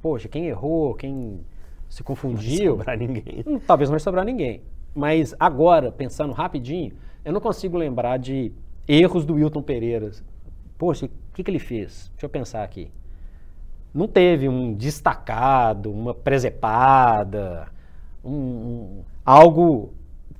poxa, 0.00 0.28
quem 0.28 0.46
errou, 0.46 0.94
quem 0.94 1.40
se 1.88 2.02
confundiu. 2.02 2.76
Não 2.76 2.84
vai 2.84 2.96
sobrar 2.96 2.98
ninguém. 2.98 3.44
Hum, 3.46 3.58
talvez 3.58 3.88
não 3.88 3.92
vai 3.92 4.00
sobrar 4.00 4.24
ninguém. 4.24 4.62
Mas 4.94 5.34
agora, 5.38 5.90
pensando 5.90 6.32
rapidinho, 6.32 6.92
eu 7.24 7.32
não 7.32 7.40
consigo 7.40 7.76
lembrar 7.76 8.18
de 8.18 8.52
erros 8.86 9.24
do 9.24 9.34
Wilton 9.34 9.62
Pereira. 9.62 10.10
Poxa, 10.78 11.06
o 11.06 11.34
que, 11.34 11.42
que 11.44 11.50
ele 11.50 11.58
fez? 11.58 12.10
Deixa 12.14 12.26
eu 12.26 12.30
pensar 12.30 12.62
aqui. 12.62 12.90
Não 13.94 14.08
teve 14.08 14.48
um 14.48 14.72
destacado, 14.74 15.90
uma 15.90 16.14
presepada, 16.14 17.68
um, 18.24 18.32
um, 18.32 19.04
algo 19.24 19.92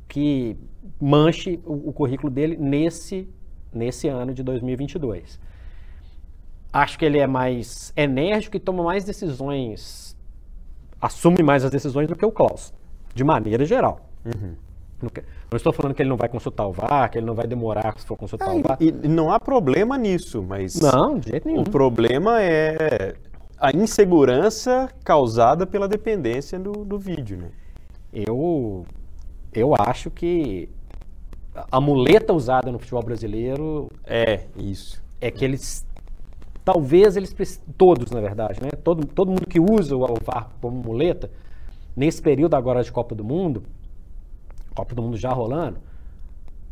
que 0.09 0.57
manche 1.01 1.61
o, 1.65 1.91
o 1.91 1.93
currículo 1.93 2.31
dele 2.31 2.57
nesse, 2.57 3.29
nesse 3.73 4.09
ano 4.09 4.33
de 4.33 4.43
2022. 4.43 5.39
Acho 6.73 6.99
que 6.99 7.05
ele 7.05 7.19
é 7.19 7.27
mais 7.27 7.93
enérgico 7.95 8.57
e 8.57 8.61
toma 8.61 8.83
mais 8.83 9.05
decisões 9.05 10.17
assume 11.03 11.43
mais 11.43 11.65
as 11.65 11.71
decisões 11.73 12.07
do 12.07 12.15
que 12.15 12.25
o 12.25 12.31
Klaus, 12.31 12.73
de 13.13 13.25
maneira 13.25 13.65
geral. 13.65 14.09
Uhum. 14.25 14.55
Não 15.03 15.57
estou 15.57 15.73
falando 15.73 15.95
que 15.95 16.03
ele 16.03 16.09
não 16.09 16.17
vai 16.17 16.29
consultar 16.29 16.67
o 16.67 16.73
VAR, 16.73 17.11
que 17.11 17.19
ele 17.19 17.27
não 17.27 17.35
vai 17.35 17.47
demorar 17.47 17.95
se 17.99 18.07
for 18.07 18.17
consultar 18.17 18.55
é, 18.55 18.59
o 18.59 18.63
VAR. 18.63 18.79
E 18.81 18.93
não 18.93 19.33
há 19.33 19.41
problema 19.41 19.99
nisso, 19.99 20.43
mas. 20.43 20.81
Não, 20.81 21.19
de 21.19 21.31
jeito 21.31 21.49
nenhum. 21.49 21.63
O 21.63 21.71
problema 21.71 22.41
é 22.41 23.15
a 23.59 23.71
insegurança 23.71 24.89
causada 25.05 25.67
pela 25.67 25.89
dependência 25.89 26.59
do, 26.59 26.73
do 26.85 26.99
vídeo, 26.99 27.37
né? 27.37 27.51
Eu, 28.13 28.85
eu 29.53 29.75
acho 29.75 30.11
que 30.11 30.69
a 31.71 31.81
muleta 31.81 32.33
usada 32.33 32.71
no 32.71 32.79
futebol 32.79 33.03
brasileiro. 33.03 33.89
É, 34.05 34.47
isso. 34.57 35.03
É 35.21 35.31
que 35.31 35.45
eles 35.45 35.87
Talvez 36.65 37.17
eles 37.17 37.35
todos, 37.77 38.13
na 38.13 38.21
verdade, 38.21 38.63
né? 38.63 38.71
Todo, 38.85 39.05
todo 39.05 39.29
mundo 39.29 39.47
que 39.47 39.59
usa 39.59 39.97
o 39.97 40.17
VAR 40.25 40.49
como 40.61 40.77
muleta, 40.81 41.29
nesse 41.97 42.23
período 42.23 42.55
agora 42.55 42.85
de 42.85 42.93
Copa 42.93 43.17
do 43.17 43.25
Mundo, 43.25 43.65
Copa 44.75 44.95
do 44.95 45.03
Mundo 45.03 45.17
já 45.17 45.33
rolando, 45.33 45.79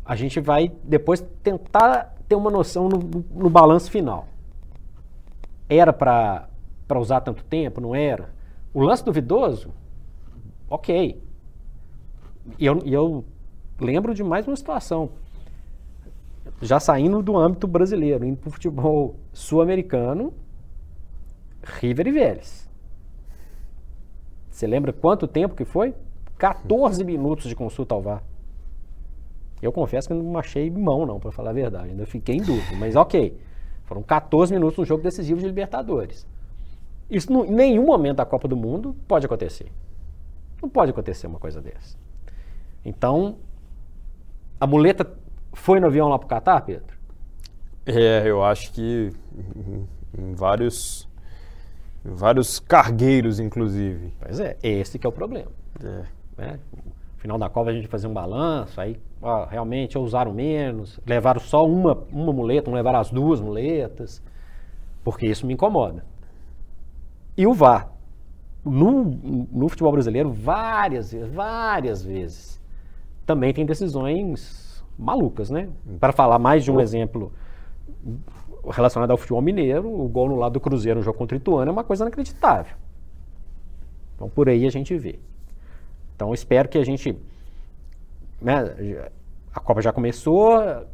a 0.03 0.15
gente 0.15 0.39
vai 0.39 0.71
depois 0.83 1.23
tentar 1.43 2.15
ter 2.27 2.35
uma 2.35 2.49
noção 2.49 2.89
no, 2.89 2.97
no, 2.97 3.25
no 3.31 3.49
balanço 3.49 3.91
final. 3.91 4.27
Era 5.69 5.93
para 5.93 6.49
usar 6.95 7.21
tanto 7.21 7.43
tempo? 7.43 7.79
Não 7.79 7.95
era? 7.95 8.33
O 8.73 8.81
lance 8.81 9.03
duvidoso? 9.03 9.73
Ok. 10.69 11.21
E 12.57 12.65
eu, 12.65 12.79
eu 12.85 13.25
lembro 13.79 14.13
de 14.13 14.23
mais 14.23 14.47
uma 14.47 14.55
situação 14.55 15.11
já 16.61 16.79
saindo 16.79 17.21
do 17.21 17.37
âmbito 17.37 17.67
brasileiro, 17.67 18.23
indo 18.23 18.37
para 18.37 18.49
o 18.49 18.51
futebol 18.51 19.15
sul-americano, 19.33 20.33
River 21.63 22.07
e 22.07 22.11
Vélez. 22.11 22.69
Você 24.49 24.67
lembra 24.67 24.93
quanto 24.93 25.27
tempo 25.27 25.55
que 25.55 25.65
foi? 25.65 25.95
14 26.41 27.03
minutos 27.03 27.47
de 27.47 27.55
consulta 27.55 27.93
ao 27.93 28.01
VAR. 28.01 28.23
Eu 29.61 29.71
confesso 29.71 30.07
que 30.07 30.13
não 30.15 30.39
achei 30.39 30.71
mão, 30.71 31.05
não, 31.05 31.19
para 31.19 31.31
falar 31.31 31.51
a 31.51 31.53
verdade. 31.53 31.89
Ainda 31.89 32.03
fiquei 32.07 32.37
em 32.37 32.41
dúvida, 32.41 32.75
mas 32.77 32.95
ok. 32.95 33.39
Foram 33.83 34.01
14 34.01 34.51
minutos 34.51 34.79
no 34.79 34.83
jogo 34.83 35.03
decisivo 35.03 35.39
de 35.39 35.45
Libertadores. 35.45 36.25
Isso 37.07 37.31
em 37.45 37.51
nenhum 37.51 37.85
momento 37.85 38.17
da 38.17 38.25
Copa 38.25 38.47
do 38.47 38.57
Mundo 38.57 38.95
pode 39.07 39.27
acontecer. 39.27 39.71
Não 40.59 40.67
pode 40.67 40.89
acontecer 40.89 41.27
uma 41.27 41.37
coisa 41.37 41.61
dessa. 41.61 41.95
Então, 42.83 43.37
a 44.59 44.65
muleta 44.65 45.15
foi 45.53 45.79
no 45.79 45.85
avião 45.85 46.07
lá 46.07 46.17
para 46.17 46.25
o 46.25 46.29
Catar, 46.29 46.61
Pedro? 46.61 46.97
É, 47.85 48.27
eu 48.27 48.43
acho 48.43 48.73
que 48.73 49.11
em 50.17 50.33
vários, 50.33 51.07
em 52.03 52.15
vários 52.15 52.59
cargueiros, 52.59 53.39
inclusive. 53.39 54.11
Pois 54.19 54.39
é, 54.39 54.57
esse 54.63 54.97
que 54.97 55.05
é 55.05 55.09
o 55.09 55.13
problema. 55.13 55.51
É. 55.83 56.20
Né? 56.41 56.59
No 56.73 57.21
final 57.21 57.37
da 57.37 57.47
Copa 57.47 57.69
a 57.69 57.73
gente 57.73 57.87
fazia 57.87 58.09
um 58.09 58.13
balanço, 58.13 58.81
aí 58.81 58.99
ó, 59.21 59.45
realmente 59.45 59.95
usaram 59.97 60.33
menos, 60.33 60.99
levaram 61.05 61.39
só 61.39 61.63
uma, 61.63 62.03
uma 62.11 62.33
muleta, 62.33 62.71
não 62.71 62.75
levaram 62.75 62.99
as 62.99 63.11
duas 63.11 63.39
muletas, 63.39 64.23
porque 65.03 65.27
isso 65.27 65.45
me 65.45 65.53
incomoda. 65.53 66.03
E 67.37 67.45
o 67.45 67.53
VAR, 67.53 67.91
no, 68.65 69.03
no 69.51 69.69
futebol 69.69 69.91
brasileiro, 69.91 70.31
várias 70.31 71.11
vezes, 71.11 71.31
várias 71.31 72.03
vezes, 72.03 72.61
também 73.25 73.53
tem 73.53 73.65
decisões 73.65 74.83
malucas, 74.97 75.51
né? 75.51 75.69
Para 75.99 76.11
falar 76.11 76.39
mais 76.39 76.63
de 76.63 76.71
um 76.71 76.79
exemplo 76.79 77.31
relacionado 78.69 79.11
ao 79.11 79.17
futebol 79.17 79.41
mineiro, 79.41 79.87
o 79.87 80.07
gol 80.07 80.27
no 80.27 80.35
lado 80.35 80.53
do 80.53 80.59
Cruzeiro 80.59 80.99
no 80.99 81.03
jogo 81.03 81.17
contra 81.17 81.37
o 81.37 81.39
Ituano 81.39 81.69
é 81.69 81.71
uma 81.71 81.83
coisa 81.83 82.03
inacreditável. 82.03 82.75
Então 84.15 84.27
por 84.27 84.49
aí 84.49 84.65
a 84.65 84.71
gente 84.71 84.97
vê. 84.97 85.19
Então 86.21 86.35
espero 86.35 86.69
que 86.69 86.77
a 86.77 86.85
gente. 86.85 87.17
Né, 88.39 88.53
a 89.51 89.59
Copa 89.59 89.81
já 89.81 89.91
começou 89.91 90.85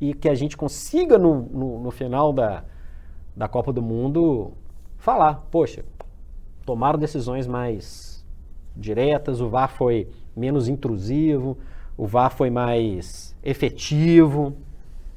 e 0.00 0.12
que 0.12 0.28
a 0.28 0.34
gente 0.34 0.56
consiga 0.56 1.16
no, 1.16 1.42
no, 1.42 1.80
no 1.84 1.90
final 1.92 2.32
da, 2.32 2.64
da 3.36 3.46
Copa 3.46 3.72
do 3.72 3.80
Mundo 3.80 4.54
falar, 4.98 5.46
poxa, 5.52 5.84
tomaram 6.64 6.98
decisões 6.98 7.46
mais 7.46 8.26
diretas, 8.74 9.40
o 9.40 9.48
VAR 9.48 9.68
foi 9.68 10.08
menos 10.34 10.66
intrusivo, 10.66 11.56
o 11.96 12.04
VAR 12.04 12.32
foi 12.32 12.50
mais 12.50 13.36
efetivo, 13.44 14.56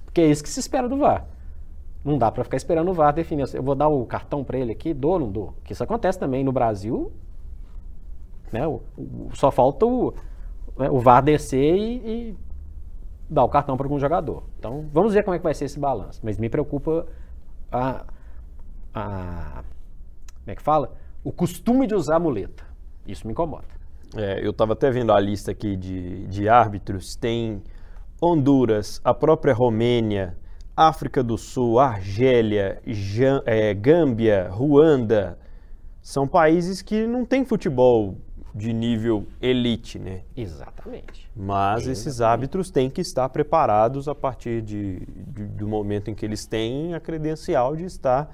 porque 0.05 0.21
é 0.21 0.27
isso 0.27 0.43
que 0.43 0.49
se 0.49 0.59
espera 0.59 0.87
do 0.87 0.97
VAR. 0.97 1.25
Não 2.05 2.19
dá 2.19 2.31
para 2.31 2.43
ficar 2.43 2.57
esperando 2.57 2.91
o 2.91 2.93
VAR 2.93 3.13
definir. 3.13 3.47
Eu 3.51 3.63
vou 3.63 3.73
dar 3.73 3.87
o 3.87 4.05
cartão 4.05 4.43
para 4.43 4.59
ele 4.59 4.73
aqui, 4.73 4.93
dou 4.93 5.13
ou 5.13 5.19
não 5.19 5.31
dou? 5.31 5.55
Que 5.63 5.73
isso 5.73 5.83
acontece 5.83 6.19
também 6.19 6.43
no 6.43 6.51
Brasil. 6.51 7.11
Né? 8.51 8.65
O, 8.67 8.81
o, 8.97 9.29
só 9.33 9.51
falta 9.51 9.85
o, 9.85 10.13
né, 10.77 10.89
o 10.89 10.99
VAR 10.99 11.21
descer 11.21 11.75
e, 11.75 11.95
e 12.05 12.37
dar 13.29 13.43
o 13.43 13.49
cartão 13.49 13.77
para 13.77 13.85
algum 13.85 13.99
jogador. 13.99 14.43
Então, 14.57 14.85
vamos 14.91 15.13
ver 15.13 15.23
como 15.23 15.35
é 15.35 15.37
que 15.37 15.43
vai 15.43 15.53
ser 15.53 15.65
esse 15.65 15.79
balanço. 15.79 16.19
Mas 16.23 16.37
me 16.37 16.49
preocupa 16.49 17.05
a, 17.71 18.05
a 18.93 19.63
como 20.49 20.53
é 20.53 20.55
que 20.55 20.63
fala? 20.63 20.95
O 21.23 21.31
costume 21.31 21.85
de 21.85 21.93
usar 21.93 22.17
muleta. 22.17 22.63
Isso 23.05 23.27
me 23.27 23.33
incomoda. 23.33 23.67
É, 24.15 24.43
eu 24.43 24.49
estava 24.49 24.73
até 24.73 24.89
vendo 24.89 25.13
a 25.13 25.19
lista 25.19 25.51
aqui 25.51 25.75
de, 25.75 26.25
de 26.25 26.49
árbitros. 26.49 27.15
Tem 27.15 27.61
Honduras, 28.19 28.99
a 29.03 29.13
própria 29.13 29.53
Romênia, 29.53 30.35
África 30.75 31.21
do 31.21 31.37
Sul, 31.37 31.79
Argélia, 31.79 32.81
é, 33.45 33.73
Gâmbia, 33.75 34.49
Ruanda. 34.49 35.37
São 36.01 36.27
países 36.27 36.81
que 36.81 37.05
não 37.05 37.23
têm 37.25 37.45
futebol 37.45 38.17
de 38.59 38.73
nível 38.73 39.25
elite, 39.41 39.97
né? 39.97 40.21
Exatamente. 40.35 41.31
Mas 41.35 41.83
Exatamente. 41.83 41.91
esses 41.91 42.21
árbitros 42.21 42.69
têm 42.69 42.89
que 42.89 42.99
estar 42.99 43.29
preparados 43.29 44.09
a 44.09 44.13
partir 44.13 44.61
de, 44.61 44.99
de, 44.99 45.45
do 45.45 45.67
momento 45.67 46.11
em 46.11 46.13
que 46.13 46.25
eles 46.25 46.45
têm 46.45 46.93
a 46.93 46.99
credencial 46.99 47.75
de 47.75 47.85
estar 47.85 48.29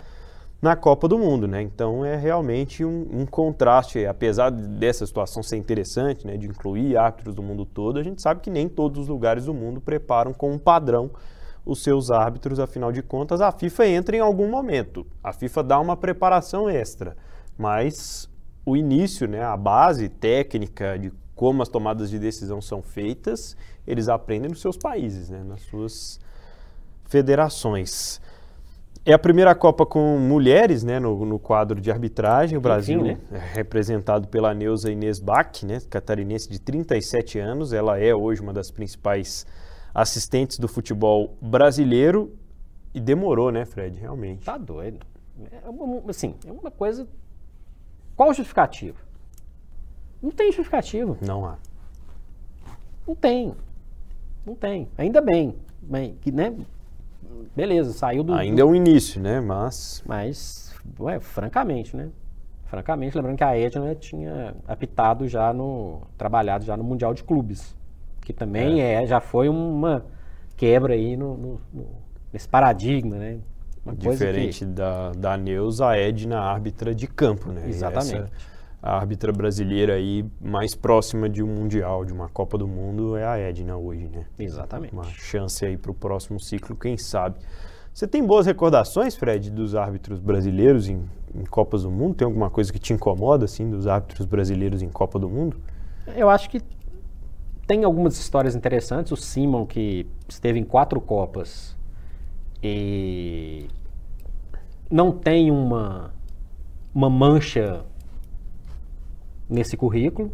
na 0.60 0.76
Copa 0.76 1.08
do 1.08 1.20
Mundo, 1.20 1.48
né? 1.48 1.62
Então 1.62 2.04
é 2.04 2.16
realmente 2.16 2.84
um, 2.84 3.08
um, 3.12 3.26
contraste, 3.26 4.04
apesar 4.08 4.50
dessa 4.50 5.06
situação 5.06 5.44
ser 5.44 5.58
interessante, 5.58 6.26
né, 6.26 6.38
de 6.38 6.48
incluir 6.48 6.98
árbitros 6.98 7.36
do 7.36 7.44
mundo 7.44 7.64
todo, 7.64 8.00
a 8.00 8.04
gente 8.04 8.20
sabe 8.20 8.42
que 8.42 8.50
nem 8.50 8.68
todos 8.68 9.02
os 9.02 9.08
lugares 9.08 9.46
do 9.46 9.54
mundo 9.54 9.80
preparam 9.80 10.34
com 10.34 10.52
um 10.52 10.58
padrão 10.58 11.12
os 11.64 11.84
seus 11.84 12.10
árbitros, 12.10 12.60
afinal 12.60 12.92
de 12.92 13.02
contas, 13.02 13.42
a 13.42 13.52
FIFA 13.52 13.88
entra 13.88 14.16
em 14.16 14.20
algum 14.20 14.50
momento. 14.50 15.06
A 15.24 15.34
FIFA 15.34 15.64
dá 15.64 15.80
uma 15.80 15.98
preparação 15.98 16.70
extra, 16.70 17.16
mas 17.58 18.30
o 18.66 18.76
início, 18.76 19.28
né, 19.28 19.44
a 19.44 19.56
base 19.56 20.10
técnica 20.10 20.98
de 20.98 21.14
como 21.36 21.62
as 21.62 21.70
tomadas 21.70 22.10
de 22.10 22.18
decisão 22.18 22.62
são 22.62 22.82
feitas, 22.82 23.56
eles 23.86 24.08
aprendem 24.08 24.50
nos 24.50 24.62
seus 24.62 24.78
países, 24.78 25.30
né, 25.30 25.44
nas 25.44 25.62
suas 25.62 26.20
federações. 27.06 28.22
É 29.06 29.14
a 29.14 29.20
primeira 29.20 29.54
Copa 29.54 29.86
com 29.86 30.18
mulheres 30.18 30.84
né, 30.84 31.00
no, 31.00 31.26
no 31.26 31.38
quadro 31.38 31.80
de 31.80 31.92
arbitragem. 31.92 32.58
O 32.58 32.62
Brasil 32.62 33.06
Enfim, 33.06 33.22
né? 33.30 33.40
é 33.40 33.56
representado 33.56 34.28
pela 34.28 34.52
Neuza 34.52 34.92
Inês 34.92 35.20
Bach, 35.20 35.64
né, 35.64 35.80
catarinense 35.90 36.50
de 36.50 36.60
37 36.60 37.38
anos. 37.38 37.72
Ela 37.72 38.00
é 38.00 38.16
hoje 38.16 38.42
uma 38.42 38.52
das 38.52 38.72
principais 38.72 39.46
assistentes 39.94 40.58
do 40.58 40.68
futebol 40.68 41.38
brasileiro. 41.40 42.34
E 42.96 43.00
demorou, 43.00 43.52
né, 43.52 43.64
Fred? 43.66 44.00
Realmente. 44.00 44.44
Tá 44.44 44.58
doido. 44.58 45.06
É 45.64 45.70
uma, 45.70 46.10
assim, 46.10 46.34
é 46.48 46.52
uma 46.52 46.72
coisa. 46.72 47.08
Qual 48.16 48.34
justificativa? 48.34 48.98
Não 50.22 50.32
tem 50.32 50.52
justificativa. 50.52 51.18
Não 51.22 51.46
há. 51.46 51.58
Não 53.08 53.16
tem. 53.16 53.54
Não 54.46 54.56
tem. 54.56 54.88
Ainda 54.98 55.22
bem. 55.22 55.56
bem 55.82 56.18
que, 56.22 56.32
né, 56.32 56.56
beleza, 57.56 57.94
saiu 57.94 58.24
do. 58.24 58.34
Ainda 58.34 58.58
do... 58.58 58.62
é 58.62 58.66
um 58.66 58.76
início, 58.76 59.22
né? 59.22 59.40
Mas. 59.40 60.04
Mas, 60.06 60.74
ué, 61.00 61.20
francamente, 61.20 61.96
né? 61.96 62.10
Francamente, 62.66 63.16
lembrando 63.16 63.38
que 63.38 63.44
a 63.44 63.58
Edna 63.58 63.94
tinha 63.96 64.56
apitado 64.68 65.28
já 65.28 65.54
no. 65.54 66.02
trabalhado 66.18 66.66
já 66.66 66.76
no 66.76 66.84
Mundial 66.84 67.14
de 67.14 67.24
Clubes. 67.24 67.76
Que 68.22 68.34
também 68.34 68.82
é, 68.82 69.04
é 69.04 69.06
já 69.06 69.20
foi 69.20 69.48
uma 69.48 70.04
quebra 70.58 70.94
aí 70.94 71.16
no, 71.16 71.38
no, 71.38 71.62
no 71.72 71.88
nesse 72.34 72.48
paradigma, 72.48 73.18
né? 73.18 73.40
Diferente 73.94 74.60
que... 74.60 74.66
da, 74.66 75.12
da 75.12 75.38
Neuza, 75.38 75.88
a 75.88 75.98
Edna 75.98 76.40
árbitra 76.40 76.96
de 76.96 77.08
campo, 77.08 77.52
né? 77.52 77.64
Exatamente. 77.68 78.16
Essa, 78.16 78.56
a 78.86 78.98
árbitra 78.98 79.32
brasileira 79.32 79.96
aí 79.96 80.24
mais 80.40 80.76
próxima 80.76 81.28
de 81.28 81.42
um 81.42 81.48
mundial, 81.48 82.06
de 82.06 82.14
uma 82.14 82.30
Copa 82.30 82.56
do 82.56 82.68
Mundo 82.68 83.18
é 83.18 83.26
a 83.26 83.36
Edna 83.36 83.76
hoje, 83.76 84.08
né? 84.08 84.26
Exatamente. 84.38 84.94
Uma 84.94 85.06
chance 85.06 85.66
aí 85.66 85.76
para 85.76 85.90
o 85.90 85.94
próximo 85.94 86.40
ciclo, 86.40 86.76
quem 86.76 86.96
sabe. 86.96 87.40
Você 87.92 88.06
tem 88.06 88.24
boas 88.24 88.46
recordações, 88.46 89.16
Fred, 89.16 89.50
dos 89.50 89.74
árbitros 89.74 90.20
brasileiros 90.20 90.88
em, 90.88 91.02
em, 91.34 91.46
Copas 91.46 91.82
do 91.82 91.90
Mundo? 91.90 92.14
Tem 92.14 92.26
alguma 92.26 92.50
coisa 92.50 92.72
que 92.72 92.78
te 92.78 92.94
incomoda, 92.94 93.46
assim, 93.46 93.70
dos 93.70 93.88
árbitros 93.88 94.28
brasileiros 94.28 94.84
em 94.84 94.90
Copa 94.90 95.18
do 95.18 95.30
Mundo? 95.30 95.58
Eu 96.16 96.30
acho 96.30 96.48
que 96.50 96.62
tem 97.66 97.84
algumas 97.84 98.20
histórias 98.20 98.54
interessantes. 98.54 99.12
O 99.12 99.16
Simon, 99.16 99.66
que 99.66 100.06
esteve 100.30 100.60
em 100.60 100.64
quatro 100.64 101.02
Copas 101.02 101.76
e 102.66 103.68
não 104.90 105.12
tem 105.12 105.52
uma, 105.52 106.14
uma 106.94 107.10
mancha 107.10 107.86
nesse 109.50 109.76
currículo, 109.76 110.32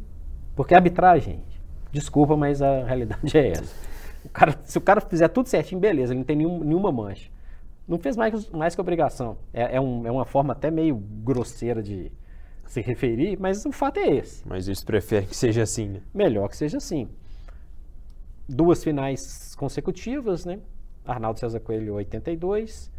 porque 0.56 0.74
a 0.74 0.78
arbitragem, 0.78 1.44
desculpa, 1.92 2.38
mas 2.38 2.62
a 2.62 2.84
realidade 2.84 3.36
é 3.38 3.52
essa. 3.52 3.76
O 4.24 4.30
cara, 4.30 4.60
se 4.64 4.78
o 4.78 4.82
cara 4.82 5.02
fizer 5.02 5.28
tudo 5.30 5.48
certinho, 5.48 5.82
beleza, 5.82 6.14
ele 6.14 6.20
não 6.20 6.26
tem 6.26 6.36
nenhum, 6.36 6.64
nenhuma 6.64 6.92
mancha 6.92 7.32
não 7.92 8.00
fez 8.00 8.16
mais, 8.16 8.50
mais 8.50 8.74
que 8.74 8.82
obrigação. 8.82 9.38
É, 9.54 9.76
é, 9.76 9.82
um, 9.82 10.08
é 10.08 10.12
uma 10.12 10.26
forma 10.26 10.54
até 10.54 10.72
meio 10.72 10.96
grosseira 10.96 11.84
de 11.84 12.12
se 12.66 12.80
referir, 12.82 13.38
mas 13.38 13.66
o 13.66 13.72
fato 13.72 14.00
é 14.00 14.16
esse. 14.16 14.48
Mas 14.48 14.68
eles 14.68 14.84
preferem 14.84 15.28
que 15.28 15.36
seja 15.36 15.64
assim, 15.64 15.90
né? 15.90 16.02
Melhor 16.14 16.48
que 16.48 16.56
seja 16.56 16.78
assim. 16.78 17.10
Duas 18.48 18.84
finais 18.84 19.56
consecutivas, 19.56 20.46
né? 20.46 20.60
Arnaldo 21.06 21.40
César 21.40 21.60
Coelho, 21.60 21.96
82, 21.96 22.92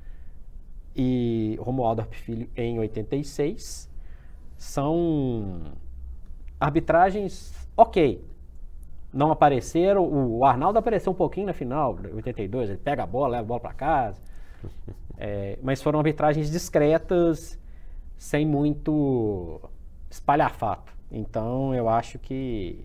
e 0.95 1.57
Romualdo 1.61 2.03
Arp 2.03 2.13
Filho, 2.13 2.49
em 2.57 2.79
86. 2.79 3.91
São 4.57 5.63
arbitragens 6.61 7.53
ok. 7.77 8.25
Não 9.13 9.31
apareceram. 9.31 10.05
O 10.05 10.45
Arnaldo 10.45 10.79
apareceu 10.79 11.13
um 11.13 11.15
pouquinho 11.15 11.47
na 11.47 11.53
final, 11.53 11.99
82. 12.15 12.71
Ele 12.71 12.79
pega 12.79 13.03
a 13.03 13.07
bola, 13.07 13.29
leva 13.29 13.43
a 13.43 13.47
bola 13.47 13.61
para 13.61 13.73
casa 13.73 14.33
é, 15.19 15.59
mas 15.63 15.83
foram 15.83 15.99
arbitragens 15.99 16.51
discretas, 16.51 17.59
sem 18.17 18.47
muito 18.47 19.61
espalhafato. 20.11 20.93
Então 21.11 21.75
eu 21.75 21.89
acho 21.89 22.19
que 22.19 22.85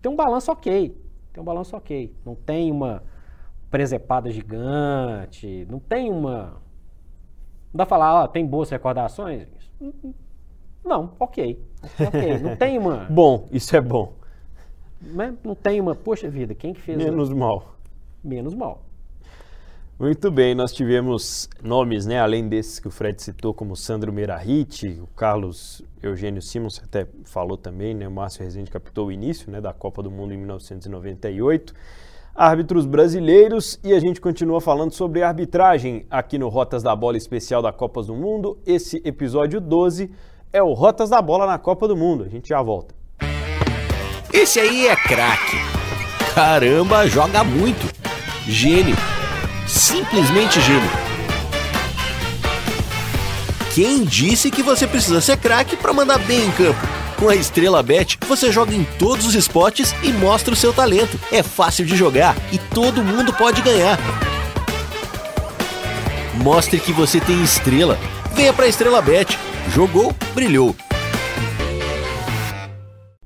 tem 0.00 0.10
um 0.10 0.16
balanço 0.16 0.52
ok. 0.52 0.96
Tem 1.32 1.42
um 1.42 1.44
balanço 1.44 1.76
ok. 1.76 2.14
Não 2.24 2.34
tem 2.34 2.70
uma 2.70 3.02
presepada 3.74 4.30
gigante, 4.30 5.66
não 5.68 5.80
tem 5.80 6.08
uma. 6.08 6.42
Não 7.72 7.78
dá 7.78 7.84
pra 7.84 7.86
falar, 7.86 8.22
ó, 8.22 8.28
tem 8.28 8.46
boas 8.46 8.70
recordações? 8.70 9.48
Não, 10.84 11.10
ok. 11.18 11.60
Ok. 12.06 12.38
Não 12.38 12.54
tem 12.54 12.78
uma. 12.78 12.98
bom, 13.10 13.48
isso 13.50 13.74
é 13.76 13.80
bom. 13.80 14.12
Né? 15.02 15.34
Não 15.42 15.56
tem 15.56 15.80
uma, 15.80 15.92
poxa 15.92 16.30
vida, 16.30 16.54
quem 16.54 16.72
que 16.72 16.80
fez. 16.80 16.96
Menos 16.96 17.30
mal. 17.30 17.74
Menos 18.22 18.54
mal. 18.54 18.84
Muito 19.98 20.30
bem, 20.30 20.54
nós 20.54 20.72
tivemos 20.72 21.48
nomes, 21.60 22.06
né, 22.06 22.20
além 22.20 22.48
desses 22.48 22.78
que 22.78 22.86
o 22.86 22.92
Fred 22.92 23.20
citou, 23.20 23.52
como 23.52 23.74
Sandro 23.74 24.12
Merahit, 24.12 25.00
o 25.00 25.08
Carlos 25.16 25.82
Eugênio 26.00 26.42
Simons 26.42 26.80
até 26.82 27.08
falou 27.24 27.56
também, 27.56 27.92
né, 27.92 28.06
o 28.06 28.10
Márcio 28.10 28.44
Rezende 28.44 28.70
captou 28.70 29.08
o 29.08 29.12
início 29.12 29.50
né, 29.50 29.60
da 29.60 29.72
Copa 29.72 30.00
do 30.00 30.12
Mundo 30.12 30.32
em 30.32 30.36
1998. 30.36 31.74
Árbitros 32.34 32.84
brasileiros 32.84 33.78
e 33.84 33.92
a 33.92 34.00
gente 34.00 34.20
continua 34.20 34.60
falando 34.60 34.92
sobre 34.92 35.22
arbitragem 35.22 36.04
aqui 36.10 36.36
no 36.36 36.48
Rotas 36.48 36.82
da 36.82 36.94
Bola 36.96 37.16
especial 37.16 37.62
da 37.62 37.72
Copa 37.72 38.02
do 38.02 38.14
Mundo. 38.14 38.58
Esse 38.66 39.00
episódio 39.04 39.60
12 39.60 40.10
é 40.52 40.62
o 40.62 40.72
Rotas 40.72 41.10
da 41.10 41.22
Bola 41.22 41.46
na 41.46 41.58
Copa 41.58 41.86
do 41.86 41.96
Mundo. 41.96 42.24
A 42.24 42.28
gente 42.28 42.48
já 42.48 42.60
volta. 42.60 42.94
Esse 44.32 44.58
aí 44.58 44.88
é 44.88 44.96
craque. 44.96 45.56
Caramba, 46.34 47.06
joga 47.06 47.44
muito. 47.44 47.94
Gênio 48.46 48.96
simplesmente 49.66 50.60
gênio. 50.60 50.90
Quem 53.74 54.04
disse 54.04 54.50
que 54.50 54.62
você 54.62 54.86
precisa 54.86 55.20
ser 55.20 55.36
craque 55.36 55.76
para 55.76 55.92
mandar 55.92 56.18
bem 56.18 56.46
em 56.46 56.50
campo? 56.52 57.03
Com 57.24 57.30
a 57.30 57.34
Estrela 57.34 57.82
Bet, 57.82 58.18
você 58.28 58.52
joga 58.52 58.74
em 58.74 58.84
todos 58.98 59.24
os 59.24 59.34
esportes 59.34 59.94
e 60.02 60.12
mostra 60.12 60.52
o 60.52 60.56
seu 60.56 60.74
talento. 60.74 61.18
É 61.32 61.42
fácil 61.42 61.86
de 61.86 61.96
jogar 61.96 62.36
e 62.52 62.58
todo 62.58 63.02
mundo 63.02 63.32
pode 63.32 63.62
ganhar. 63.62 63.96
Mostre 66.42 66.78
que 66.78 66.92
você 66.92 67.18
tem 67.18 67.42
estrela. 67.42 67.96
Venha 68.34 68.52
para 68.52 68.66
a 68.66 68.68
Estrela 68.68 69.00
Bet. 69.00 69.38
Jogou, 69.70 70.14
brilhou. 70.34 70.76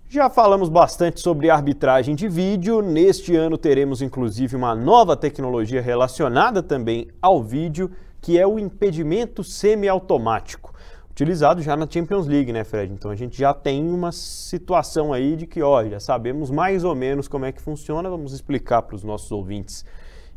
Já 0.09 0.31
falamos 0.31 0.69
bastante 0.69 1.19
sobre 1.21 1.51
arbitragem 1.51 2.15
de 2.15 2.29
vídeo. 2.29 2.81
Neste 2.81 3.35
ano 3.35 3.59
teremos 3.59 4.01
inclusive 4.01 4.55
uma 4.55 4.77
nova 4.77 5.17
tecnologia 5.17 5.83
relacionada 5.83 6.63
também 6.63 7.09
ao 7.21 7.43
vídeo, 7.43 7.91
que 8.21 8.39
é 8.39 8.47
o 8.47 8.61
impedimento 8.61 9.43
semiautomático, 9.43 10.73
utilizado 11.19 11.61
já 11.61 11.77
na 11.77 11.85
Champions 11.91 12.29
League, 12.29 12.53
né, 12.53 12.63
Fred? 12.63 12.93
Então 12.93 13.11
a 13.11 13.17
gente 13.17 13.37
já 13.37 13.53
tem 13.53 13.85
uma 13.91 14.13
situação 14.13 15.13
aí 15.13 15.35
de 15.35 15.49
que, 15.49 15.61
ó, 15.61 15.85
já 15.85 15.99
sabemos 15.99 16.49
mais 16.49 16.85
ou 16.85 16.95
menos 16.95 17.27
como 17.27 17.45
é 17.45 17.51
que 17.51 17.61
funciona, 17.61 18.09
vamos 18.09 18.33
explicar 18.33 18.83
para 18.83 18.95
os 18.95 19.03
nossos 19.03 19.33
ouvintes 19.33 19.85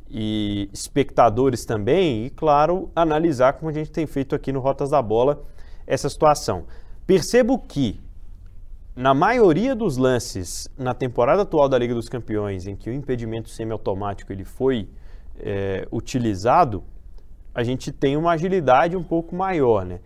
e 0.10 0.68
espectadores 0.74 1.66
também, 1.66 2.26
e 2.26 2.30
claro, 2.32 2.90
analisar 2.96 3.54
como 3.54 3.70
a 3.70 3.74
gente 3.74 3.92
tem 3.92 4.08
feito 4.08 4.34
aqui 4.34 4.52
no 4.52 4.60
Rotas 4.60 4.90
da 4.90 5.00
Bola 5.04 5.44
essa 5.86 6.10
situação. 6.10 6.66
Percebo 7.06 7.60
que 7.60 8.02
na 8.96 9.14
maioria 9.14 9.76
dos 9.76 9.98
lances 9.98 10.68
na 10.76 10.96
temporada 10.96 11.44
atual 11.44 11.70
da 11.70 11.78
Liga 11.78 11.94
dos 11.94 12.10
Campeões, 12.10 12.66
em 12.66 12.76
que 12.76 12.90
o 12.90 12.94
impedimento 12.94 13.50
semiautomático 13.50 14.34
ele 14.34 14.44
foi 14.44 14.90
é, 15.40 15.88
utilizado, 15.92 16.84
a 17.54 17.64
gente 17.64 17.92
tem 17.92 18.18
uma 18.18 18.32
agilidade 18.32 18.98
um 18.98 19.04
pouco 19.04 19.36
maior, 19.36 19.86
né? 19.86 20.00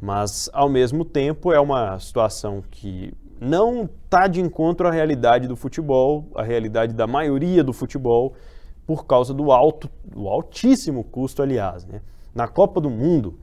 Mas 0.00 0.50
ao 0.52 0.68
mesmo 0.68 1.04
tempo 1.04 1.52
é 1.52 1.60
uma 1.60 1.98
situação 1.98 2.62
que 2.70 3.12
não 3.40 3.88
está 4.04 4.26
de 4.26 4.40
encontro 4.40 4.88
à 4.88 4.90
realidade 4.90 5.48
do 5.48 5.56
futebol, 5.56 6.28
à 6.34 6.42
realidade 6.42 6.94
da 6.94 7.06
maioria 7.06 7.64
do 7.64 7.72
futebol, 7.72 8.34
por 8.86 9.06
causa 9.06 9.32
do 9.32 9.50
alto, 9.50 9.90
do 10.04 10.28
altíssimo 10.28 11.04
custo, 11.04 11.42
aliás, 11.42 11.86
né? 11.86 12.00
Na 12.34 12.48
Copa 12.48 12.80
do 12.80 12.90
Mundo, 12.90 13.38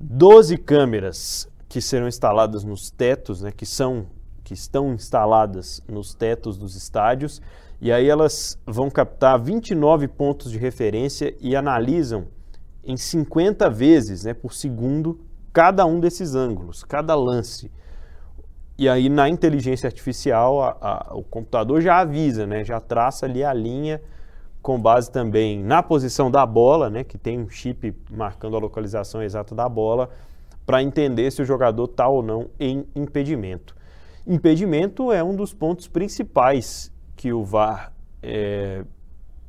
12 0.00 0.56
câmeras 0.58 1.48
que 1.68 1.80
serão 1.80 2.08
instaladas 2.08 2.64
nos 2.64 2.90
tetos, 2.90 3.42
né, 3.42 3.52
que 3.52 3.66
são 3.66 4.06
que 4.44 4.54
estão 4.54 4.94
instaladas 4.94 5.82
nos 5.86 6.14
tetos 6.14 6.56
dos 6.56 6.74
estádios, 6.74 7.42
e 7.82 7.92
aí 7.92 8.08
elas 8.08 8.58
vão 8.64 8.88
captar 8.88 9.38
29 9.38 10.08
pontos 10.08 10.50
de 10.50 10.56
referência 10.56 11.36
e 11.38 11.54
analisam 11.54 12.28
em 12.82 12.96
50 12.96 13.68
vezes 13.68 14.24
né, 14.24 14.32
por 14.32 14.54
segundo 14.54 15.20
cada 15.58 15.84
um 15.84 15.98
desses 15.98 16.36
ângulos, 16.36 16.84
cada 16.84 17.16
lance. 17.16 17.68
E 18.78 18.88
aí 18.88 19.08
na 19.08 19.28
inteligência 19.28 19.88
artificial 19.88 20.62
a, 20.62 20.76
a, 20.80 21.16
o 21.16 21.24
computador 21.24 21.80
já 21.80 21.98
avisa, 21.98 22.46
né, 22.46 22.62
já 22.62 22.78
traça 22.78 23.26
ali 23.26 23.42
a 23.42 23.52
linha 23.52 24.00
com 24.62 24.80
base 24.80 25.10
também 25.10 25.60
na 25.60 25.82
posição 25.82 26.30
da 26.30 26.46
bola, 26.46 26.88
né, 26.88 27.02
que 27.02 27.18
tem 27.18 27.40
um 27.40 27.48
chip 27.48 27.92
marcando 28.08 28.54
a 28.56 28.60
localização 28.60 29.20
exata 29.20 29.52
da 29.52 29.68
bola, 29.68 30.10
para 30.64 30.80
entender 30.80 31.28
se 31.32 31.42
o 31.42 31.44
jogador 31.44 31.86
está 31.86 32.06
ou 32.06 32.22
não 32.22 32.50
em 32.60 32.86
impedimento. 32.94 33.74
Impedimento 34.24 35.10
é 35.10 35.24
um 35.24 35.34
dos 35.34 35.52
pontos 35.52 35.88
principais 35.88 36.92
que 37.16 37.32
o 37.32 37.42
VAR 37.42 37.92
é, 38.22 38.84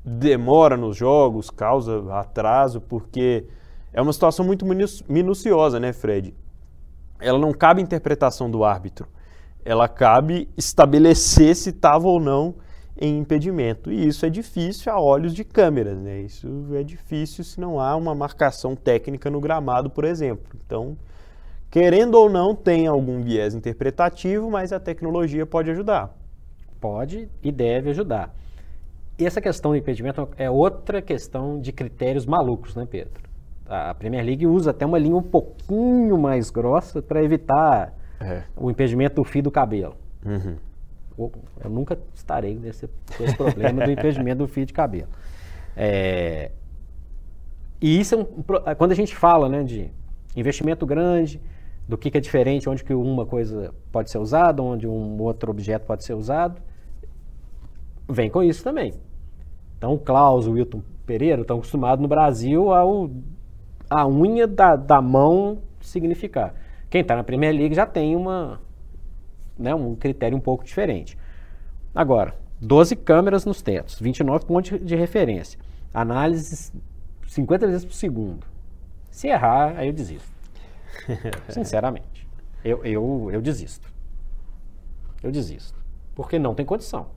demora 0.04 0.76
nos 0.76 0.98
jogos, 0.98 1.52
causa 1.52 2.04
atraso, 2.16 2.82
porque 2.82 3.46
é 3.94 4.02
uma 4.02 4.14
situação 4.14 4.46
muito 4.46 4.66
minuciosa, 5.08 5.80
né, 5.80 5.94
Fred? 5.94 6.34
Ela 7.20 7.38
não 7.38 7.52
cabe 7.52 7.82
interpretação 7.82 8.50
do 8.50 8.64
árbitro, 8.64 9.08
ela 9.66 9.88
cabe 9.88 10.50
estabelecer 10.58 11.56
se 11.56 11.70
estava 11.70 12.08
ou 12.08 12.20
não 12.20 12.56
em 13.00 13.18
impedimento. 13.18 13.92
E 13.92 14.08
isso 14.08 14.26
é 14.26 14.30
difícil 14.30 14.92
a 14.92 15.00
olhos 15.00 15.34
de 15.34 15.44
câmeras, 15.44 15.98
né? 16.00 16.22
Isso 16.22 16.48
é 16.74 16.84
difícil 16.84 17.44
se 17.44 17.60
não 17.60 17.80
há 17.80 17.96
uma 17.96 18.16
marcação 18.16 18.76
técnica 18.76 19.30
no 19.30 19.40
gramado, 19.40 19.90
por 19.90 20.06
exemplo. 20.06 20.58
Então, 20.66 20.98
Querendo 21.72 22.16
ou 22.16 22.28
não, 22.28 22.56
tem 22.56 22.88
algum 22.88 23.22
viés 23.22 23.54
interpretativo, 23.54 24.50
mas 24.50 24.74
a 24.74 24.80
tecnologia 24.80 25.46
pode 25.46 25.70
ajudar. 25.70 26.16
Pode 26.82 27.30
e 27.44 27.52
deve 27.52 27.92
ajudar. 27.92 28.34
E 29.20 29.26
essa 29.26 29.40
questão 29.40 29.72
do 29.72 29.78
impedimento 29.78 30.28
é 30.36 30.50
outra 30.50 31.00
questão 31.00 31.60
de 31.60 31.72
critérios 31.72 32.26
malucos, 32.26 32.76
né, 32.76 32.88
Pedro? 32.90 33.29
A 33.70 33.94
Premier 33.94 34.26
League 34.26 34.48
usa 34.48 34.72
até 34.72 34.86
uma 34.86 34.98
linha 34.98 35.16
um 35.16 35.22
pouquinho 35.22 36.18
mais 36.18 36.50
grossa 36.50 37.02
para 37.02 37.24
evitar 37.24 37.94
é. 38.20 38.44
o 38.58 38.72
impedimento 38.72 39.16
do 39.16 39.24
fio 39.24 39.44
do 39.44 39.52
cabelo. 39.52 39.96
Uhum. 40.26 40.56
Eu 41.64 41.70
nunca 41.70 42.00
estarei 42.16 42.56
nesse, 42.56 42.90
nesse 43.20 43.36
problema 43.36 43.86
do 43.86 43.92
impedimento 43.92 44.40
do 44.40 44.48
fio 44.48 44.66
de 44.66 44.74
cabelo. 44.74 45.10
É, 45.76 46.52
e 47.82 48.00
isso 48.00 48.16
é 48.16 48.18
um, 48.18 48.26
quando 48.76 48.92
a 48.92 48.96
gente 48.96 49.16
fala 49.16 49.48
né, 49.48 49.64
de 49.64 49.92
investimento 50.36 50.86
grande, 50.86 51.42
do 51.88 51.98
que, 51.98 52.12
que 52.12 52.18
é 52.18 52.22
diferente, 52.22 52.70
onde 52.70 52.84
que 52.84 52.94
uma 52.94 53.26
coisa 53.26 53.74
pode 53.92 54.12
ser 54.12 54.20
usada, 54.20 54.62
onde 54.62 54.88
um 54.88 55.20
outro 55.22 55.50
objeto 55.50 55.88
pode 55.88 56.04
ser 56.04 56.14
usado, 56.14 56.62
vem 58.08 58.30
com 58.30 58.44
isso 58.44 58.64
também. 58.64 58.94
Então, 59.78 59.94
o 59.94 59.98
Klaus, 59.98 60.46
o 60.46 60.52
Wilton 60.52 60.84
Pereira 61.06 61.42
estão 61.42 61.58
acostumados 61.58 62.02
no 62.02 62.08
Brasil 62.08 62.72
ao 62.72 63.10
a 63.90 64.08
unha 64.08 64.46
da, 64.46 64.76
da 64.76 65.02
mão 65.02 65.60
significar. 65.82 66.54
Quem 66.90 67.02
está 67.02 67.16
na 67.16 67.24
Premier 67.24 67.54
League 67.54 67.76
já 67.76 67.86
tem 67.86 68.16
uma, 68.16 68.60
né, 69.58 69.74
um 69.74 69.96
critério 69.96 70.38
um 70.38 70.42
pouco 70.42 70.64
diferente. 70.64 71.18
Agora, 71.94 72.36
12 72.62 72.96
câmeras 72.96 73.46
nos 73.46 73.62
tetos, 73.62 74.00
29 74.00 74.46
pontos 74.46 74.80
de 74.80 74.96
referência, 74.96 75.60
análises 75.94 76.72
50 77.28 77.68
vezes 77.68 77.86
por 77.86 77.94
segundo. 77.94 78.46
Se 79.10 79.28
errar, 79.28 79.76
aí 79.78 79.88
eu 79.88 79.94
desisto. 79.94 80.30
Sinceramente. 81.50 82.28
Eu, 82.64 82.84
eu, 82.84 83.30
eu 83.32 83.42
desisto. 83.42 83.88
Eu 85.24 85.32
desisto. 85.32 85.78
Porque 86.16 86.38
não 86.38 86.54
tem 86.54 86.66
condição. 86.66 87.08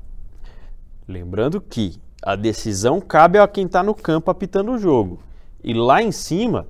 Lembrando 1.06 1.60
que 1.60 2.00
a 2.22 2.36
decisão 2.36 3.00
cabe 3.00 3.38
a 3.38 3.48
quem 3.48 3.66
está 3.66 3.82
no 3.82 3.94
campo 3.94 4.30
apitando 4.30 4.72
o 4.72 4.78
jogo. 4.78 5.18
E 5.62 5.72
lá 5.72 6.02
em 6.02 6.12
cima, 6.12 6.66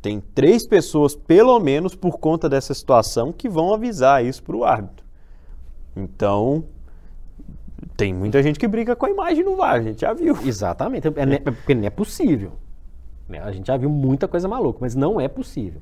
tem 0.00 0.20
três 0.20 0.66
pessoas, 0.66 1.14
pelo 1.14 1.58
menos 1.58 1.94
por 1.94 2.18
conta 2.18 2.48
dessa 2.48 2.74
situação, 2.74 3.32
que 3.32 3.48
vão 3.48 3.74
avisar 3.74 4.24
isso 4.24 4.42
para 4.42 4.56
o 4.56 4.64
árbitro. 4.64 5.04
Então, 5.96 6.64
tem 7.96 8.14
muita 8.14 8.42
gente 8.42 8.58
que 8.58 8.68
briga 8.68 8.94
com 8.94 9.06
a 9.06 9.10
imagem 9.10 9.44
no 9.44 9.56
VAR, 9.56 9.74
a 9.74 9.82
gente 9.82 10.00
já 10.02 10.12
viu. 10.12 10.36
Exatamente, 10.44 11.08
é, 11.08 11.10
é, 11.10 11.38
porque 11.38 11.74
não 11.74 11.84
é 11.84 11.90
possível. 11.90 12.52
Né? 13.28 13.40
A 13.40 13.50
gente 13.50 13.66
já 13.66 13.76
viu 13.76 13.90
muita 13.90 14.28
coisa 14.28 14.46
maluca, 14.46 14.78
mas 14.80 14.94
não 14.94 15.20
é 15.20 15.26
possível. 15.26 15.80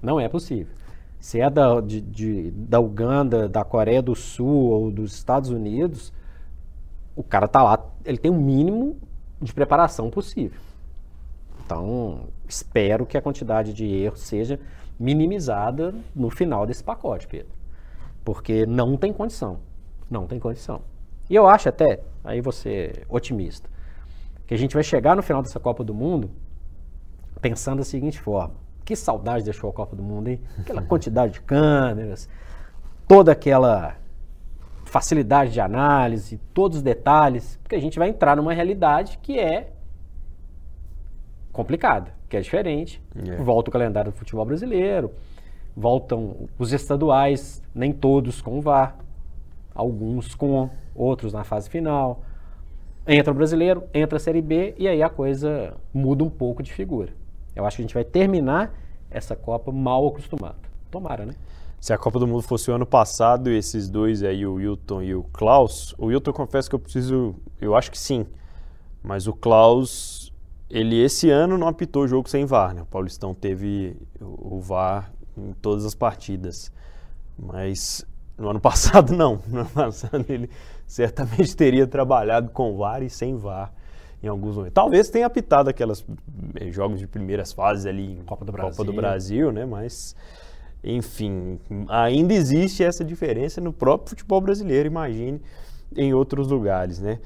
Não 0.00 0.20
é 0.20 0.28
possível. 0.28 0.72
Se 1.18 1.40
é 1.40 1.48
da, 1.48 1.80
de, 1.80 2.00
de, 2.00 2.50
da 2.50 2.80
Uganda, 2.80 3.48
da 3.48 3.64
Coreia 3.64 4.02
do 4.02 4.14
Sul 4.14 4.70
ou 4.70 4.90
dos 4.90 5.14
Estados 5.14 5.50
Unidos, 5.50 6.12
o 7.14 7.22
cara 7.22 7.46
tá 7.46 7.62
lá, 7.62 7.84
ele 8.04 8.18
tem 8.18 8.30
o 8.30 8.34
mínimo 8.34 8.96
de 9.40 9.52
preparação 9.52 10.10
possível. 10.10 10.58
Então, 11.64 12.28
espero 12.48 13.06
que 13.06 13.16
a 13.16 13.22
quantidade 13.22 13.72
de 13.72 13.86
erros 13.86 14.20
seja 14.20 14.58
minimizada 14.98 15.94
no 16.14 16.30
final 16.30 16.66
desse 16.66 16.82
pacote, 16.82 17.26
Pedro. 17.26 17.52
Porque 18.24 18.66
não 18.66 18.96
tem 18.96 19.12
condição. 19.12 19.60
Não 20.10 20.26
tem 20.26 20.38
condição. 20.38 20.82
E 21.30 21.34
eu 21.34 21.48
acho 21.48 21.68
até, 21.68 22.00
aí 22.24 22.40
você 22.40 23.04
otimista, 23.08 23.68
que 24.46 24.54
a 24.54 24.58
gente 24.58 24.74
vai 24.74 24.82
chegar 24.82 25.16
no 25.16 25.22
final 25.22 25.42
dessa 25.42 25.58
Copa 25.58 25.82
do 25.82 25.94
Mundo 25.94 26.30
pensando 27.40 27.78
da 27.78 27.84
seguinte 27.84 28.20
forma: 28.20 28.54
que 28.84 28.94
saudade 28.94 29.44
deixou 29.44 29.70
a 29.70 29.72
Copa 29.72 29.96
do 29.96 30.02
Mundo, 30.02 30.28
hein? 30.28 30.40
Aquela 30.58 30.82
quantidade 30.86 31.34
de 31.34 31.40
câmeras, 31.40 32.28
toda 33.08 33.32
aquela 33.32 33.96
facilidade 34.84 35.52
de 35.52 35.60
análise, 35.60 36.38
todos 36.52 36.78
os 36.78 36.82
detalhes, 36.82 37.58
porque 37.62 37.76
a 37.76 37.80
gente 37.80 37.98
vai 37.98 38.08
entrar 38.08 38.36
numa 38.36 38.52
realidade 38.52 39.18
que 39.22 39.38
é 39.38 39.72
complicada, 41.52 42.12
que 42.28 42.36
é 42.36 42.40
diferente. 42.40 43.02
Yeah. 43.14 43.40
É. 43.40 43.44
Volta 43.44 43.70
o 43.70 43.72
calendário 43.72 44.10
do 44.10 44.16
futebol 44.16 44.44
brasileiro, 44.44 45.12
voltam 45.76 46.48
os 46.58 46.72
estaduais, 46.72 47.62
nem 47.74 47.92
todos 47.92 48.40
com 48.40 48.58
o 48.58 48.60
VAR, 48.60 48.96
alguns 49.74 50.34
com, 50.34 50.70
outros 50.94 51.32
na 51.32 51.44
fase 51.44 51.68
final. 51.68 52.22
Entra 53.06 53.32
o 53.32 53.34
brasileiro, 53.34 53.84
entra 53.92 54.16
a 54.16 54.20
Série 54.20 54.40
B 54.40 54.74
e 54.78 54.86
aí 54.86 55.02
a 55.02 55.08
coisa 55.08 55.76
muda 55.92 56.22
um 56.22 56.30
pouco 56.30 56.62
de 56.62 56.72
figura. 56.72 57.12
Eu 57.54 57.66
acho 57.66 57.76
que 57.76 57.82
a 57.82 57.84
gente 57.84 57.94
vai 57.94 58.04
terminar 58.04 58.72
essa 59.10 59.34
Copa 59.34 59.72
mal 59.72 60.06
acostumado. 60.06 60.56
Tomara, 60.90 61.26
né? 61.26 61.34
Se 61.80 61.92
a 61.92 61.98
Copa 61.98 62.20
do 62.20 62.28
Mundo 62.28 62.42
fosse 62.42 62.70
o 62.70 62.74
ano 62.74 62.86
passado, 62.86 63.50
esses 63.50 63.88
dois 63.88 64.22
aí, 64.22 64.46
o 64.46 64.54
Wilton 64.54 65.02
e 65.02 65.14
o 65.16 65.24
Klaus, 65.24 65.94
o 65.98 66.06
Wilton 66.06 66.32
confesso 66.32 66.68
que 66.70 66.76
eu 66.76 66.78
preciso, 66.78 67.34
eu 67.60 67.74
acho 67.74 67.90
que 67.90 67.98
sim, 67.98 68.24
mas 69.02 69.26
o 69.26 69.32
Klaus, 69.32 70.21
ele 70.72 70.98
esse 71.00 71.28
ano 71.28 71.58
não 71.58 71.68
apitou 71.68 72.04
o 72.04 72.08
jogo 72.08 72.28
sem 72.28 72.46
VAR, 72.46 72.74
né? 72.74 72.80
O 72.80 72.86
Paulistão 72.86 73.34
teve 73.34 73.94
o 74.20 74.58
VAR 74.58 75.12
em 75.36 75.52
todas 75.52 75.84
as 75.84 75.94
partidas, 75.94 76.72
mas 77.38 78.04
No 78.38 78.48
ano 78.48 78.60
passado, 78.60 79.12
não. 79.14 79.40
No 79.46 79.60
ano 79.60 79.68
passado, 79.70 80.24
ele 80.28 80.48
certamente 80.86 81.54
teria 81.54 81.86
trabalhado 81.86 82.50
com 82.50 82.76
VAR 82.76 83.02
e 83.02 83.10
sem 83.10 83.36
VAR 83.36 83.72
em 84.22 84.28
alguns 84.28 84.56
momentos. 84.56 84.74
Talvez 84.74 85.10
tenha 85.10 85.26
apitado 85.26 85.68
aquelas 85.68 86.04
eh, 86.54 86.70
jogos 86.70 86.98
de 86.98 87.06
primeiras 87.06 87.52
fases 87.52 87.84
ali 87.86 88.12
em 88.14 88.24
Copa 88.24 88.44
do 88.44 88.52
Copa 88.52 88.84
do 88.84 88.92
Brasil. 88.92 89.50
Brasil, 89.50 89.52
né? 89.52 89.66
Mas, 89.66 90.16
enfim, 90.82 91.58
ainda 91.88 92.32
existe 92.32 92.82
essa 92.82 93.04
diferença 93.04 93.60
no 93.60 93.72
próprio 93.72 94.10
futebol 94.10 94.40
brasileiro, 94.40 94.86
imagine, 94.86 95.40
em 95.94 96.14
outros 96.14 96.48
lugares, 96.48 96.98
né? 96.98 97.18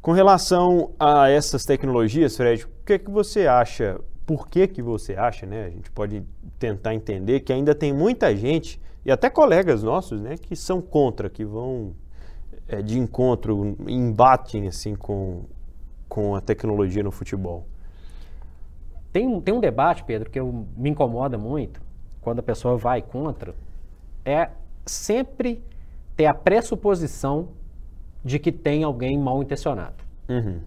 Com 0.00 0.12
relação 0.12 0.92
a 0.98 1.28
essas 1.28 1.64
tecnologias, 1.64 2.36
Fred, 2.36 2.64
o 2.64 2.68
que, 2.84 2.92
é 2.94 2.98
que 2.98 3.10
você 3.10 3.46
acha? 3.46 4.00
Por 4.24 4.46
que, 4.48 4.66
que 4.68 4.82
você 4.82 5.14
acha, 5.14 5.44
né? 5.46 5.64
A 5.66 5.70
gente 5.70 5.90
pode 5.90 6.22
tentar 6.58 6.94
entender 6.94 7.40
que 7.40 7.52
ainda 7.52 7.74
tem 7.74 7.92
muita 7.92 8.34
gente, 8.36 8.80
e 9.04 9.10
até 9.10 9.28
colegas 9.30 9.82
nossos, 9.82 10.20
né, 10.20 10.36
que 10.36 10.54
são 10.54 10.80
contra, 10.80 11.28
que 11.30 11.44
vão 11.44 11.94
é, 12.68 12.82
de 12.82 12.98
encontro, 12.98 13.76
embatem 13.88 14.68
assim 14.68 14.94
com, 14.94 15.44
com 16.08 16.34
a 16.34 16.40
tecnologia 16.40 17.02
no 17.02 17.10
futebol. 17.10 17.66
Tem, 19.12 19.26
um- 19.26 19.40
tem 19.40 19.54
um 19.54 19.60
debate, 19.60 20.04
Pedro, 20.04 20.30
que 20.30 20.38
eu, 20.38 20.66
me 20.76 20.90
incomoda 20.90 21.38
muito 21.38 21.80
quando 22.20 22.40
a 22.40 22.42
pessoa 22.42 22.76
vai 22.76 23.00
contra, 23.00 23.54
é 24.24 24.50
sempre 24.84 25.62
ter 26.14 26.26
a 26.26 26.34
pressuposição 26.34 27.48
de 28.24 28.38
que 28.38 28.50
tem 28.52 28.82
alguém 28.84 29.18
mal 29.18 29.42
intencionado. 29.42 29.96
Uhum. 30.28 30.60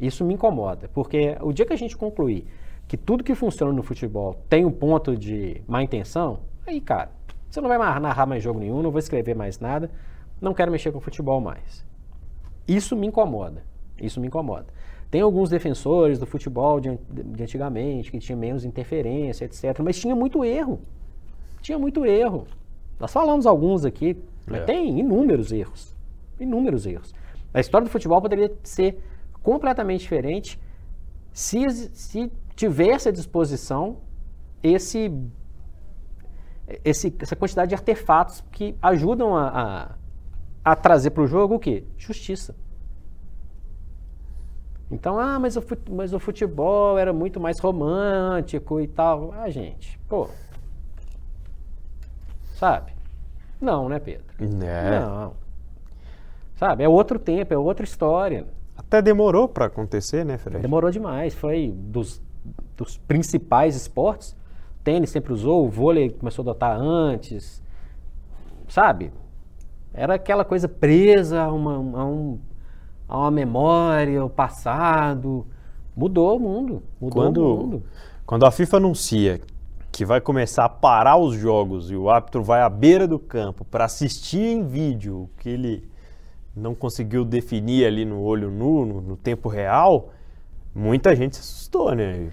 Isso 0.00 0.24
me 0.24 0.34
incomoda, 0.34 0.88
porque 0.92 1.36
o 1.40 1.52
dia 1.52 1.64
que 1.66 1.72
a 1.72 1.76
gente 1.76 1.96
concluir 1.96 2.46
que 2.88 2.96
tudo 2.96 3.22
que 3.24 3.34
funciona 3.34 3.72
no 3.72 3.82
futebol 3.82 4.36
tem 4.48 4.64
um 4.64 4.70
ponto 4.70 5.16
de 5.16 5.62
má 5.66 5.82
intenção, 5.82 6.40
aí, 6.66 6.80
cara, 6.80 7.10
você 7.48 7.60
não 7.60 7.68
vai 7.68 7.78
narrar 7.78 8.26
mais 8.26 8.42
jogo 8.42 8.58
nenhum, 8.58 8.82
não 8.82 8.90
vou 8.90 8.98
escrever 8.98 9.34
mais 9.34 9.60
nada, 9.60 9.90
não 10.40 10.52
quero 10.54 10.72
mexer 10.72 10.90
com 10.90 11.00
futebol 11.00 11.40
mais. 11.40 11.84
Isso 12.66 12.96
me 12.96 13.06
incomoda. 13.06 13.62
Isso 14.00 14.20
me 14.20 14.26
incomoda. 14.26 14.66
Tem 15.10 15.20
alguns 15.20 15.50
defensores 15.50 16.18
do 16.18 16.26
futebol 16.26 16.80
de, 16.80 16.98
de 17.10 17.42
antigamente 17.42 18.10
que 18.10 18.18
tinha 18.18 18.36
menos 18.36 18.64
interferência, 18.64 19.44
etc. 19.44 19.78
Mas 19.84 19.98
tinha 20.00 20.16
muito 20.16 20.44
erro. 20.44 20.80
Tinha 21.60 21.78
muito 21.78 22.04
erro. 22.04 22.46
Nós 22.98 23.12
falamos 23.12 23.46
alguns 23.46 23.84
aqui, 23.84 24.16
mas 24.46 24.62
É. 24.62 24.64
tem 24.64 24.98
inúmeros 24.98 25.52
erros. 25.52 25.94
Inúmeros 26.40 26.86
erros. 26.86 27.14
A 27.54 27.60
história 27.60 27.84
do 27.86 27.90
futebol 27.90 28.20
poderia 28.20 28.52
ser 28.62 29.02
completamente 29.42 30.00
diferente 30.00 30.60
se, 31.32 31.68
se 31.94 32.32
tivesse 32.54 33.08
à 33.08 33.12
disposição 33.12 33.98
esse, 34.62 35.10
esse- 36.84 37.14
essa 37.18 37.34
quantidade 37.36 37.70
de 37.70 37.74
artefatos 37.74 38.42
que 38.52 38.76
ajudam 38.80 39.36
a, 39.36 39.48
a, 40.64 40.72
a 40.72 40.76
trazer 40.76 41.10
para 41.10 41.22
o 41.22 41.26
jogo 41.26 41.54
o 41.56 41.58
quê? 41.58 41.84
Justiça. 41.96 42.54
Então, 44.90 45.18
ah, 45.18 45.38
mas 45.38 45.56
o, 45.56 45.64
mas 45.90 46.12
o 46.12 46.18
futebol 46.18 46.98
era 46.98 47.12
muito 47.14 47.40
mais 47.40 47.58
romântico 47.58 48.78
e 48.80 48.86
tal. 48.86 49.32
Ah, 49.32 49.48
gente, 49.48 49.98
pô. 50.08 50.28
Sabe? 52.54 52.92
Não, 53.60 53.88
né, 53.88 53.98
Pedro? 53.98 54.24
É. 54.62 55.00
Não. 55.00 55.34
Sabe? 56.62 56.84
É 56.84 56.88
outro 56.88 57.18
tempo, 57.18 57.52
é 57.52 57.58
outra 57.58 57.82
história. 57.82 58.46
Até 58.76 59.02
demorou 59.02 59.48
para 59.48 59.66
acontecer, 59.66 60.24
né, 60.24 60.38
Fred? 60.38 60.60
Demorou 60.62 60.92
demais. 60.92 61.34
Foi 61.34 61.74
dos, 61.76 62.22
dos 62.76 62.96
principais 62.98 63.74
esportes. 63.74 64.36
Tênis 64.84 65.10
sempre 65.10 65.32
usou, 65.32 65.66
o 65.66 65.68
vôlei 65.68 66.10
começou 66.10 66.44
a 66.44 66.50
adotar 66.50 66.78
antes. 66.80 67.60
Sabe? 68.68 69.12
Era 69.92 70.14
aquela 70.14 70.44
coisa 70.44 70.68
presa 70.68 71.42
a 71.42 71.52
uma, 71.52 72.00
a 72.00 72.04
um- 72.06 72.38
a 73.08 73.18
uma 73.18 73.30
memória, 73.32 74.20
ao 74.20 74.30
passado. 74.30 75.44
Mudou 75.96 76.36
o 76.36 76.40
mundo. 76.40 76.80
Mudou 77.00 77.08
o 77.08 77.10
Quando, 77.10 77.40
mundo. 77.42 77.82
quando 78.24 78.46
a 78.46 78.52
FIFA 78.52 78.76
anuncia 78.76 79.40
que 79.90 80.04
vai 80.04 80.20
começar 80.20 80.66
a 80.66 80.68
parar 80.68 81.16
os 81.16 81.34
jogos 81.34 81.90
e 81.90 81.96
o 81.96 82.08
árbitro 82.08 82.40
vai 82.40 82.62
à 82.62 82.68
beira 82.70 83.08
do 83.08 83.18
campo 83.18 83.64
para 83.64 83.84
assistir 83.84 84.38
em 84.46 84.62
vídeo 84.64 85.22
o 85.22 85.30
que 85.38 85.48
ele 85.48 85.90
não 86.54 86.74
conseguiu 86.74 87.24
definir 87.24 87.86
ali 87.86 88.04
no 88.04 88.20
olho 88.20 88.50
nu, 88.50 88.84
no, 88.84 89.00
no 89.00 89.16
tempo 89.16 89.48
real, 89.48 90.10
muita 90.74 91.14
gente 91.16 91.36
se 91.36 91.42
assustou, 91.42 91.94
né? 91.94 92.30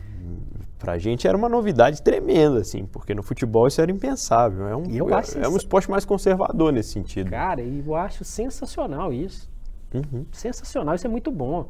Pra 0.77 0.97
gente 0.97 1.27
era 1.27 1.37
uma 1.37 1.49
novidade 1.49 2.01
tremenda, 2.01 2.59
assim, 2.59 2.85
porque 2.85 3.13
no 3.13 3.21
futebol 3.21 3.67
isso 3.67 3.81
era 3.81 3.91
impensável. 3.91 4.67
É 4.67 4.75
um, 4.75 4.83
é, 4.83 5.43
é 5.43 5.47
um 5.49 5.57
esporte 5.57 5.91
mais 5.91 6.05
conservador 6.05 6.71
nesse 6.71 6.91
sentido. 6.91 7.29
Cara, 7.29 7.61
e 7.61 7.83
eu 7.85 7.95
acho 7.95 8.23
sensacional 8.23 9.11
isso. 9.11 9.49
Uhum. 9.93 10.25
Sensacional, 10.31 10.95
isso 10.95 11.05
é 11.05 11.09
muito 11.09 11.31
bom. 11.31 11.69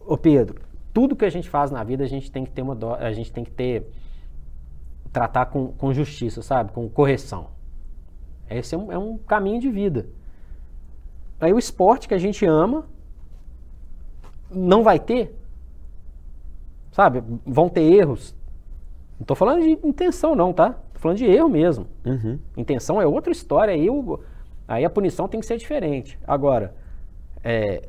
Ô 0.00 0.16
Pedro, 0.16 0.60
tudo 0.92 1.14
que 1.14 1.24
a 1.24 1.30
gente 1.30 1.48
faz 1.48 1.70
na 1.70 1.84
vida 1.84 2.02
a 2.02 2.08
gente 2.08 2.30
tem 2.30 2.44
que 2.44 2.50
ter 2.50 2.62
uma 2.62 2.74
dó- 2.74 2.96
a 2.96 3.12
gente 3.12 3.32
tem 3.32 3.44
que 3.44 3.50
ter 3.52 3.86
tratar 5.12 5.46
com, 5.46 5.68
com 5.68 5.92
justiça, 5.92 6.42
sabe? 6.42 6.72
Com 6.72 6.88
correção. 6.88 7.48
Esse 8.50 8.74
é 8.74 8.78
um, 8.78 8.90
é 8.92 8.98
um 8.98 9.16
caminho 9.18 9.60
de 9.60 9.70
vida. 9.70 10.06
Aí 11.42 11.52
o 11.52 11.58
esporte 11.58 12.08
que 12.08 12.14
a 12.14 12.18
gente 12.18 12.46
ama 12.46 12.86
não 14.50 14.82
vai 14.82 14.98
ter, 14.98 15.34
sabe? 16.92 17.22
Vão 17.44 17.68
ter 17.68 17.82
erros. 17.82 18.34
Não 19.18 19.26
tô 19.26 19.34
falando 19.34 19.62
de 19.62 19.70
intenção 19.86 20.34
não, 20.34 20.52
tá? 20.52 20.70
Tô 20.94 21.00
falando 21.00 21.18
de 21.18 21.24
erro 21.26 21.48
mesmo. 21.48 21.86
Uhum. 22.04 22.38
Intenção 22.56 23.00
é 23.00 23.06
outra 23.06 23.32
história, 23.32 23.74
aí, 23.74 23.90
o- 23.90 24.20
aí 24.68 24.84
a 24.84 24.90
punição 24.90 25.28
tem 25.28 25.40
que 25.40 25.46
ser 25.46 25.56
diferente. 25.58 26.18
Agora, 26.26 26.74
é, 27.42 27.88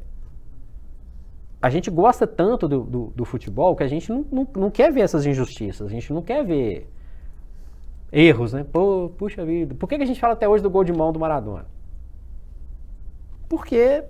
a 1.62 1.70
gente 1.70 1.90
gosta 1.90 2.28
tanto 2.28 2.68
do, 2.68 2.82
do- 2.84 3.14
do 3.16 3.26
futebol 3.26 3.76
que 3.76 3.84
a 3.84 3.88
gente 3.88 4.12
não, 4.12 4.26
não, 4.32 4.48
não 4.56 4.72
quer 4.72 4.92
ver 4.92 5.02
essas 5.02 5.26
injustiças, 5.26 5.88
a 5.88 5.90
gente 5.92 6.12
não 6.12 6.22
quer 6.22 6.44
ver 6.46 6.88
erros, 8.12 8.54
né? 8.54 8.64
Pô, 8.72 9.12
puxa 9.18 9.46
vida, 9.46 9.74
por 9.76 9.88
que, 9.88 9.98
que 9.98 10.04
a 10.04 10.08
gente 10.08 10.20
fala 10.20 10.34
até 10.34 10.48
hoje 10.48 10.62
do 10.64 10.70
gol 10.70 10.84
de 10.84 10.94
mão 10.94 11.12
do 11.12 11.20
Maradona? 11.20 11.66
Porque, 13.54 14.04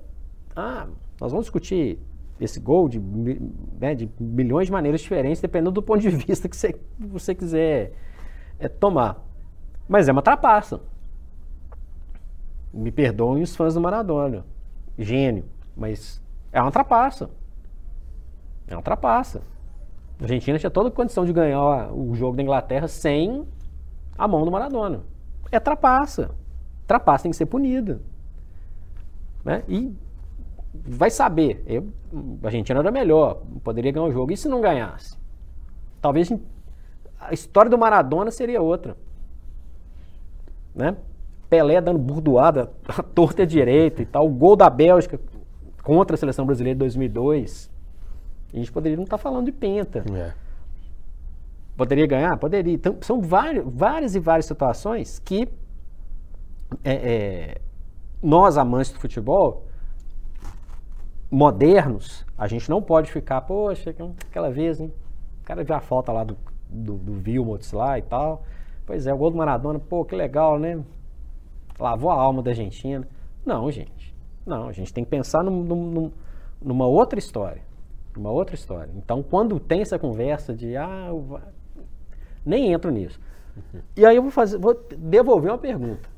ah, 0.56 0.88
nós 1.20 1.34
vamos 1.34 1.48
discutir 1.48 2.00
esse 2.40 2.62
gol 2.62 2.88
de, 2.88 2.98
né, 3.78 3.94
de 3.94 4.10
milhões 4.18 4.68
de 4.68 4.72
maneiras 4.72 5.02
diferentes, 5.02 5.42
dependendo 5.42 5.72
do 5.72 5.84
ponto 5.84 6.00
de 6.00 6.10
vista 6.10 6.48
que 6.48 6.56
você, 6.56 6.80
você 6.98 7.36
quiser 7.36 7.92
é, 8.58 8.70
tomar. 8.70 9.22
Mas 9.86 10.08
é 10.08 10.14
uma 10.14 10.22
trapaça. 10.22 10.80
Me 12.74 12.90
perdoem 12.90 13.44
os 13.44 13.54
fãs 13.54 13.74
do 13.74 13.82
Maradona. 13.82 14.46
Gênio. 14.98 15.44
Mas 15.76 16.22
é 16.54 16.62
uma 16.62 16.72
trapaça. 16.72 17.30
É 18.66 18.78
uma 18.78 18.82
trapaça. 18.82 19.42
A 20.22 20.24
Argentina 20.24 20.58
tinha 20.58 20.72
toda 20.72 20.88
a 20.88 20.92
condição 20.92 21.26
de 21.26 21.34
ganhar 21.34 21.92
o 21.92 22.16
jogo 22.16 22.38
da 22.38 22.44
Inglaterra 22.44 22.88
sem 22.88 23.46
a 24.18 24.26
mão 24.26 24.46
do 24.46 24.52
Maradona. 24.52 25.04
É 25.52 25.60
trapaça. 25.60 26.32
Trapaça 26.88 27.24
tem 27.24 27.32
que 27.32 27.36
ser 27.38 27.48
punida. 27.48 28.00
Né? 29.44 29.64
E 29.68 29.94
vai 30.74 31.10
saber. 31.10 31.64
Eu, 31.66 31.88
a 32.44 32.48
Argentina 32.48 32.80
era 32.80 32.92
melhor, 32.92 33.42
poderia 33.64 33.92
ganhar 33.92 34.06
o 34.06 34.12
jogo. 34.12 34.32
E 34.32 34.38
se 34.38 34.48
não 34.48 34.62
ganhasse? 34.62 35.18
Talvez 36.02 36.32
a 37.20 37.34
história 37.34 37.70
do 37.70 37.78
Maradona 37.78 38.32
seria 38.32 38.62
outra. 38.62 38.98
Né? 40.76 40.96
Pelé 41.50 41.80
dando 41.80 42.00
burdoada 42.00 42.72
à 42.88 43.04
torta 43.04 43.46
direita 43.46 44.02
e 44.02 44.06
tal. 44.06 44.26
O 44.26 44.30
gol 44.30 44.56
da 44.56 44.70
Bélgica 44.70 45.20
contra 45.84 46.16
a 46.16 46.18
seleção 46.18 46.46
brasileira 46.46 46.76
de 46.76 46.80
2002. 46.80 47.72
A 48.54 48.58
gente 48.58 48.72
poderia 48.72 48.96
não 48.96 49.04
estar 49.04 49.18
falando 49.18 49.46
de 49.46 49.52
penta. 49.52 50.04
É. 50.14 50.34
Poderia 51.76 52.06
ganhar? 52.06 52.38
Poderia. 52.38 52.74
Então, 52.74 52.98
são 53.02 53.20
várias, 53.22 53.66
várias 53.68 54.16
e 54.16 54.20
várias 54.20 54.46
situações 54.46 55.20
que 55.20 55.50
é, 56.84 56.94
é, 56.94 57.62
nós, 58.24 58.58
amantes 58.58 58.92
do 58.92 59.00
futebol, 59.00 59.66
modernos, 61.30 62.26
a 62.38 62.48
gente 62.48 62.70
não 62.70 62.82
pode 62.82 63.12
ficar, 63.12 63.42
poxa, 63.42 63.90
aquela 64.30 64.50
vez, 64.50 64.80
hein? 64.80 64.94
O 65.42 65.46
cara 65.46 65.64
viu 65.64 65.76
a 65.76 65.80
falta 65.82 66.12
lá 66.12 66.24
do, 66.24 66.38
do, 66.70 66.94
do 66.94 67.14
Vilmots 67.14 67.72
lá 67.74 67.98
e 68.00 68.02
tal. 68.02 68.44
Pois 68.86 69.08
é, 69.08 69.14
o 69.14 69.18
gol 69.18 69.32
do 69.32 69.38
Maradona, 69.38 69.80
pô, 69.80 70.06
que 70.06 70.16
legal, 70.16 70.58
né? 70.58 70.82
Lavou 71.80 72.12
a 72.12 72.16
alma 72.16 72.42
da 72.42 72.52
Argentina. 72.52 73.08
Não, 73.46 73.70
gente. 73.72 74.14
Não, 74.46 74.68
a 74.68 74.72
gente 74.72 74.94
tem 74.94 75.04
que 75.04 75.10
pensar 75.10 75.44
num- 75.44 75.64
num- 75.64 75.92
num- 75.92 76.12
numa 76.62 76.86
outra 76.86 77.18
história. 77.20 77.62
Uma 78.16 78.30
outra 78.30 78.56
história. 78.56 78.92
Então, 78.96 79.24
quando 79.24 79.60
tem 79.60 79.82
essa 79.82 79.98
conversa 79.98 80.54
de, 80.54 80.78
ah, 80.78 81.10
nem 82.46 82.72
entro 82.72 82.92
nisso. 82.92 83.20
E 83.98 84.06
aí 84.06 84.16
eu 84.16 84.22
vou 84.22 84.32
fazer, 84.32 84.58
vou 84.58 84.74
devolver 84.98 85.52
uma 85.52 85.58
pergunta. 85.58 86.10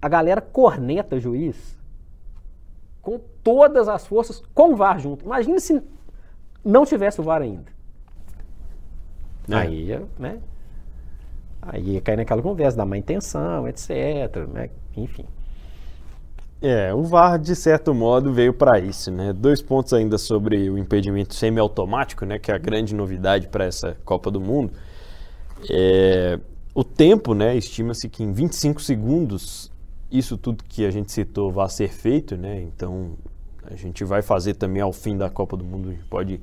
A 0.00 0.08
galera 0.08 0.40
corneta 0.40 1.18
juiz 1.20 1.78
com 3.02 3.20
todas 3.42 3.88
as 3.88 4.06
forças, 4.06 4.42
com 4.54 4.72
o 4.72 4.76
VAR 4.76 4.98
junto. 4.98 5.24
Imagina 5.24 5.58
se 5.58 5.82
não 6.64 6.84
tivesse 6.84 7.20
o 7.20 7.24
VAR 7.24 7.42
ainda. 7.42 7.72
É. 9.48 9.54
Aí, 9.54 10.00
né? 10.18 10.38
Aí 11.62 11.90
ia 11.90 12.00
cair 12.00 12.16
naquela 12.16 12.42
conversa 12.42 12.76
da 12.76 12.86
má 12.86 12.96
intenção, 12.96 13.68
etc. 13.68 13.90
Né? 14.52 14.70
Enfim. 14.96 15.24
É, 16.62 16.92
o 16.92 17.02
VAR, 17.02 17.38
de 17.38 17.56
certo 17.56 17.94
modo, 17.94 18.32
veio 18.32 18.52
para 18.52 18.78
isso, 18.78 19.10
né? 19.10 19.32
Dois 19.32 19.62
pontos 19.62 19.94
ainda 19.94 20.18
sobre 20.18 20.68
o 20.68 20.76
impedimento 20.76 21.34
semiautomático, 21.34 22.26
né? 22.26 22.38
Que 22.38 22.52
é 22.52 22.54
a 22.54 22.58
grande 22.58 22.94
novidade 22.94 23.48
para 23.48 23.64
essa 23.64 23.96
Copa 24.04 24.30
do 24.30 24.40
Mundo. 24.40 24.72
É, 25.70 26.38
o 26.74 26.84
tempo, 26.84 27.34
né? 27.34 27.56
Estima-se 27.56 28.08
que 28.10 28.22
em 28.22 28.32
25 28.32 28.80
segundos 28.82 29.72
isso 30.10 30.36
tudo 30.36 30.64
que 30.64 30.84
a 30.84 30.90
gente 30.90 31.12
citou 31.12 31.52
vai 31.52 31.68
ser 31.68 31.88
feito, 31.88 32.36
né? 32.36 32.60
Então 32.62 33.12
a 33.64 33.76
gente 33.76 34.04
vai 34.04 34.22
fazer 34.22 34.54
também 34.54 34.82
ao 34.82 34.92
fim 34.92 35.16
da 35.16 35.30
Copa 35.30 35.56
do 35.56 35.64
Mundo, 35.64 35.90
a 35.90 35.92
gente 35.92 36.04
pode 36.04 36.40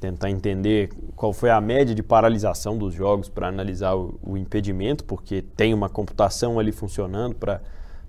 tentar 0.00 0.30
entender 0.30 0.90
qual 1.14 1.32
foi 1.32 1.50
a 1.50 1.60
média 1.60 1.94
de 1.94 2.02
paralisação 2.02 2.76
dos 2.76 2.94
jogos 2.94 3.28
para 3.28 3.48
analisar 3.48 3.94
o, 3.94 4.18
o, 4.22 4.36
impedimento, 4.36 5.04
porque 5.04 5.42
tem 5.42 5.72
uma 5.72 5.88
computação 5.88 6.58
ali 6.58 6.70
funcionando 6.70 7.34
para 7.34 7.60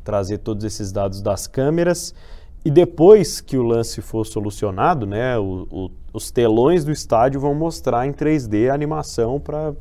trazer 0.04 0.40
todos 0.40 0.64
esses 0.64 0.92
dados 0.92 1.22
das 1.22 1.48
câmeras. 1.48 2.14
E 2.66 2.72
depois 2.72 3.40
que 3.40 3.58
o 3.58 3.64
lance 3.64 4.02
for 4.02 4.26
solucionado, 4.26 5.06
né, 5.06 5.38
o, 5.38 5.68
o, 5.72 5.92
os 6.12 6.30
telões 6.30 6.84
do 6.84 6.92
estádio 6.92 7.40
vão 7.40 7.56
mostrar 7.56 8.06
em 8.06 8.12
3D 8.12 8.70
a 8.70 8.74
animação 8.74 9.40
para 9.40 9.74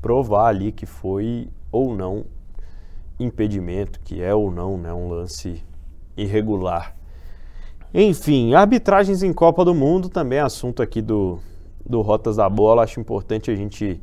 provar 0.00 0.46
ali 0.46 0.72
que 0.72 0.86
foi 0.86 1.48
ou 1.70 1.94
não 1.94 2.24
impedimento, 3.18 4.00
que 4.00 4.22
é 4.22 4.34
ou 4.34 4.50
não 4.50 4.76
né, 4.76 4.92
um 4.92 5.08
lance 5.08 5.62
irregular. 6.16 6.96
Enfim, 7.92 8.54
arbitragens 8.54 9.22
em 9.22 9.32
Copa 9.32 9.64
do 9.64 9.74
Mundo 9.74 10.08
também 10.08 10.38
é 10.38 10.42
assunto 10.42 10.82
aqui 10.82 11.00
do, 11.00 11.38
do 11.86 12.00
Rotas 12.00 12.36
da 12.36 12.48
Bola. 12.48 12.82
Acho 12.82 12.98
importante 12.98 13.50
a 13.50 13.54
gente 13.54 14.02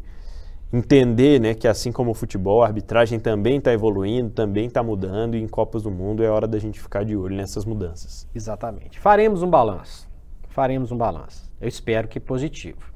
entender 0.71 1.41
né, 1.41 1.54
que 1.54 1.67
assim 1.67 1.91
como 1.91 2.12
o 2.12 2.13
futebol, 2.13 2.63
a 2.63 2.67
arbitragem 2.67 3.19
também 3.19 3.58
está 3.58 3.74
evoluindo, 3.74 4.30
também 4.30 4.67
está 4.67 4.82
mudando 4.82 5.36
e 5.36 5.41
em 5.41 5.47
Copas 5.47 5.84
do 5.84 5.91
Mundo 5.91 6.24
é 6.24 6.30
hora 6.30 6.47
da 6.47 6.58
gente 6.58 6.80
ficar 6.80 7.04
de 7.04 7.17
olho 7.17 7.36
nessas 7.36 7.65
mudanças. 7.65 8.26
Exatamente. 8.34 8.97
Faremos 8.97 9.43
um 9.43 9.50
balanço. 9.50 10.10
Faremos 10.47 10.91
um 10.91 10.97
balanço. 10.97 11.52
Eu 11.60 11.67
espero 11.67 12.08
que 12.08 12.19
positivo. 12.19 12.91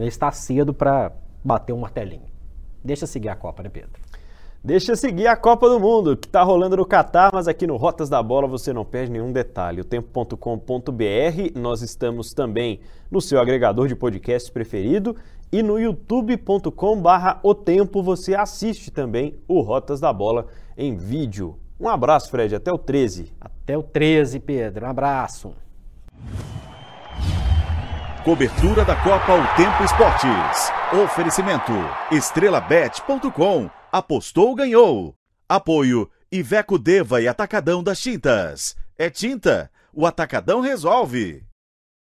Está 0.00 0.32
cedo 0.32 0.74
para 0.74 1.12
bater 1.44 1.72
um 1.72 1.78
martelinho. 1.78 2.26
Deixa 2.84 3.06
seguir 3.06 3.28
a 3.28 3.36
Copa, 3.36 3.62
né, 3.62 3.68
Pedro? 3.68 4.01
Deixa 4.64 4.94
seguir 4.94 5.26
a 5.26 5.34
Copa 5.34 5.68
do 5.68 5.80
Mundo, 5.80 6.16
que 6.16 6.28
está 6.28 6.40
rolando 6.44 6.76
no 6.76 6.86
Catar, 6.86 7.32
mas 7.34 7.48
aqui 7.48 7.66
no 7.66 7.76
Rotas 7.76 8.08
da 8.08 8.22
Bola 8.22 8.46
você 8.46 8.72
não 8.72 8.84
perde 8.84 9.10
nenhum 9.10 9.32
detalhe. 9.32 9.80
O 9.80 9.84
tempo.com.br, 9.84 10.36
nós 11.56 11.82
estamos 11.82 12.32
também 12.32 12.78
no 13.10 13.20
seu 13.20 13.40
agregador 13.40 13.88
de 13.88 13.96
podcast 13.96 14.52
preferido 14.52 15.16
e 15.50 15.64
no 15.64 15.80
youtube.com/barra 15.80 17.40
o 17.42 17.56
tempo 17.56 18.04
você 18.04 18.36
assiste 18.36 18.92
também 18.92 19.34
o 19.48 19.60
Rotas 19.62 19.98
da 19.98 20.12
Bola 20.12 20.46
em 20.78 20.94
vídeo. 20.94 21.58
Um 21.80 21.88
abraço, 21.88 22.30
Fred, 22.30 22.54
até 22.54 22.72
o 22.72 22.78
13. 22.78 23.32
Até 23.40 23.76
o 23.76 23.82
13, 23.82 24.38
Pedro. 24.38 24.86
Um 24.86 24.90
abraço. 24.90 25.52
Cobertura 28.24 28.84
da 28.84 28.94
Copa 28.94 29.32
O 29.34 29.56
Tempo 29.56 29.82
Esportes. 29.82 30.70
Oferecimento 31.02 31.72
estrelabet.com 32.12 33.81
Apostou, 33.92 34.54
ganhou. 34.54 35.14
Apoio 35.46 36.10
Iveco 36.30 36.78
Deva 36.78 37.20
e 37.20 37.28
Atacadão 37.28 37.82
das 37.82 38.00
Tintas. 38.00 38.74
É 38.96 39.10
tinta, 39.10 39.70
o 39.92 40.06
Atacadão 40.06 40.62
resolve. 40.62 41.44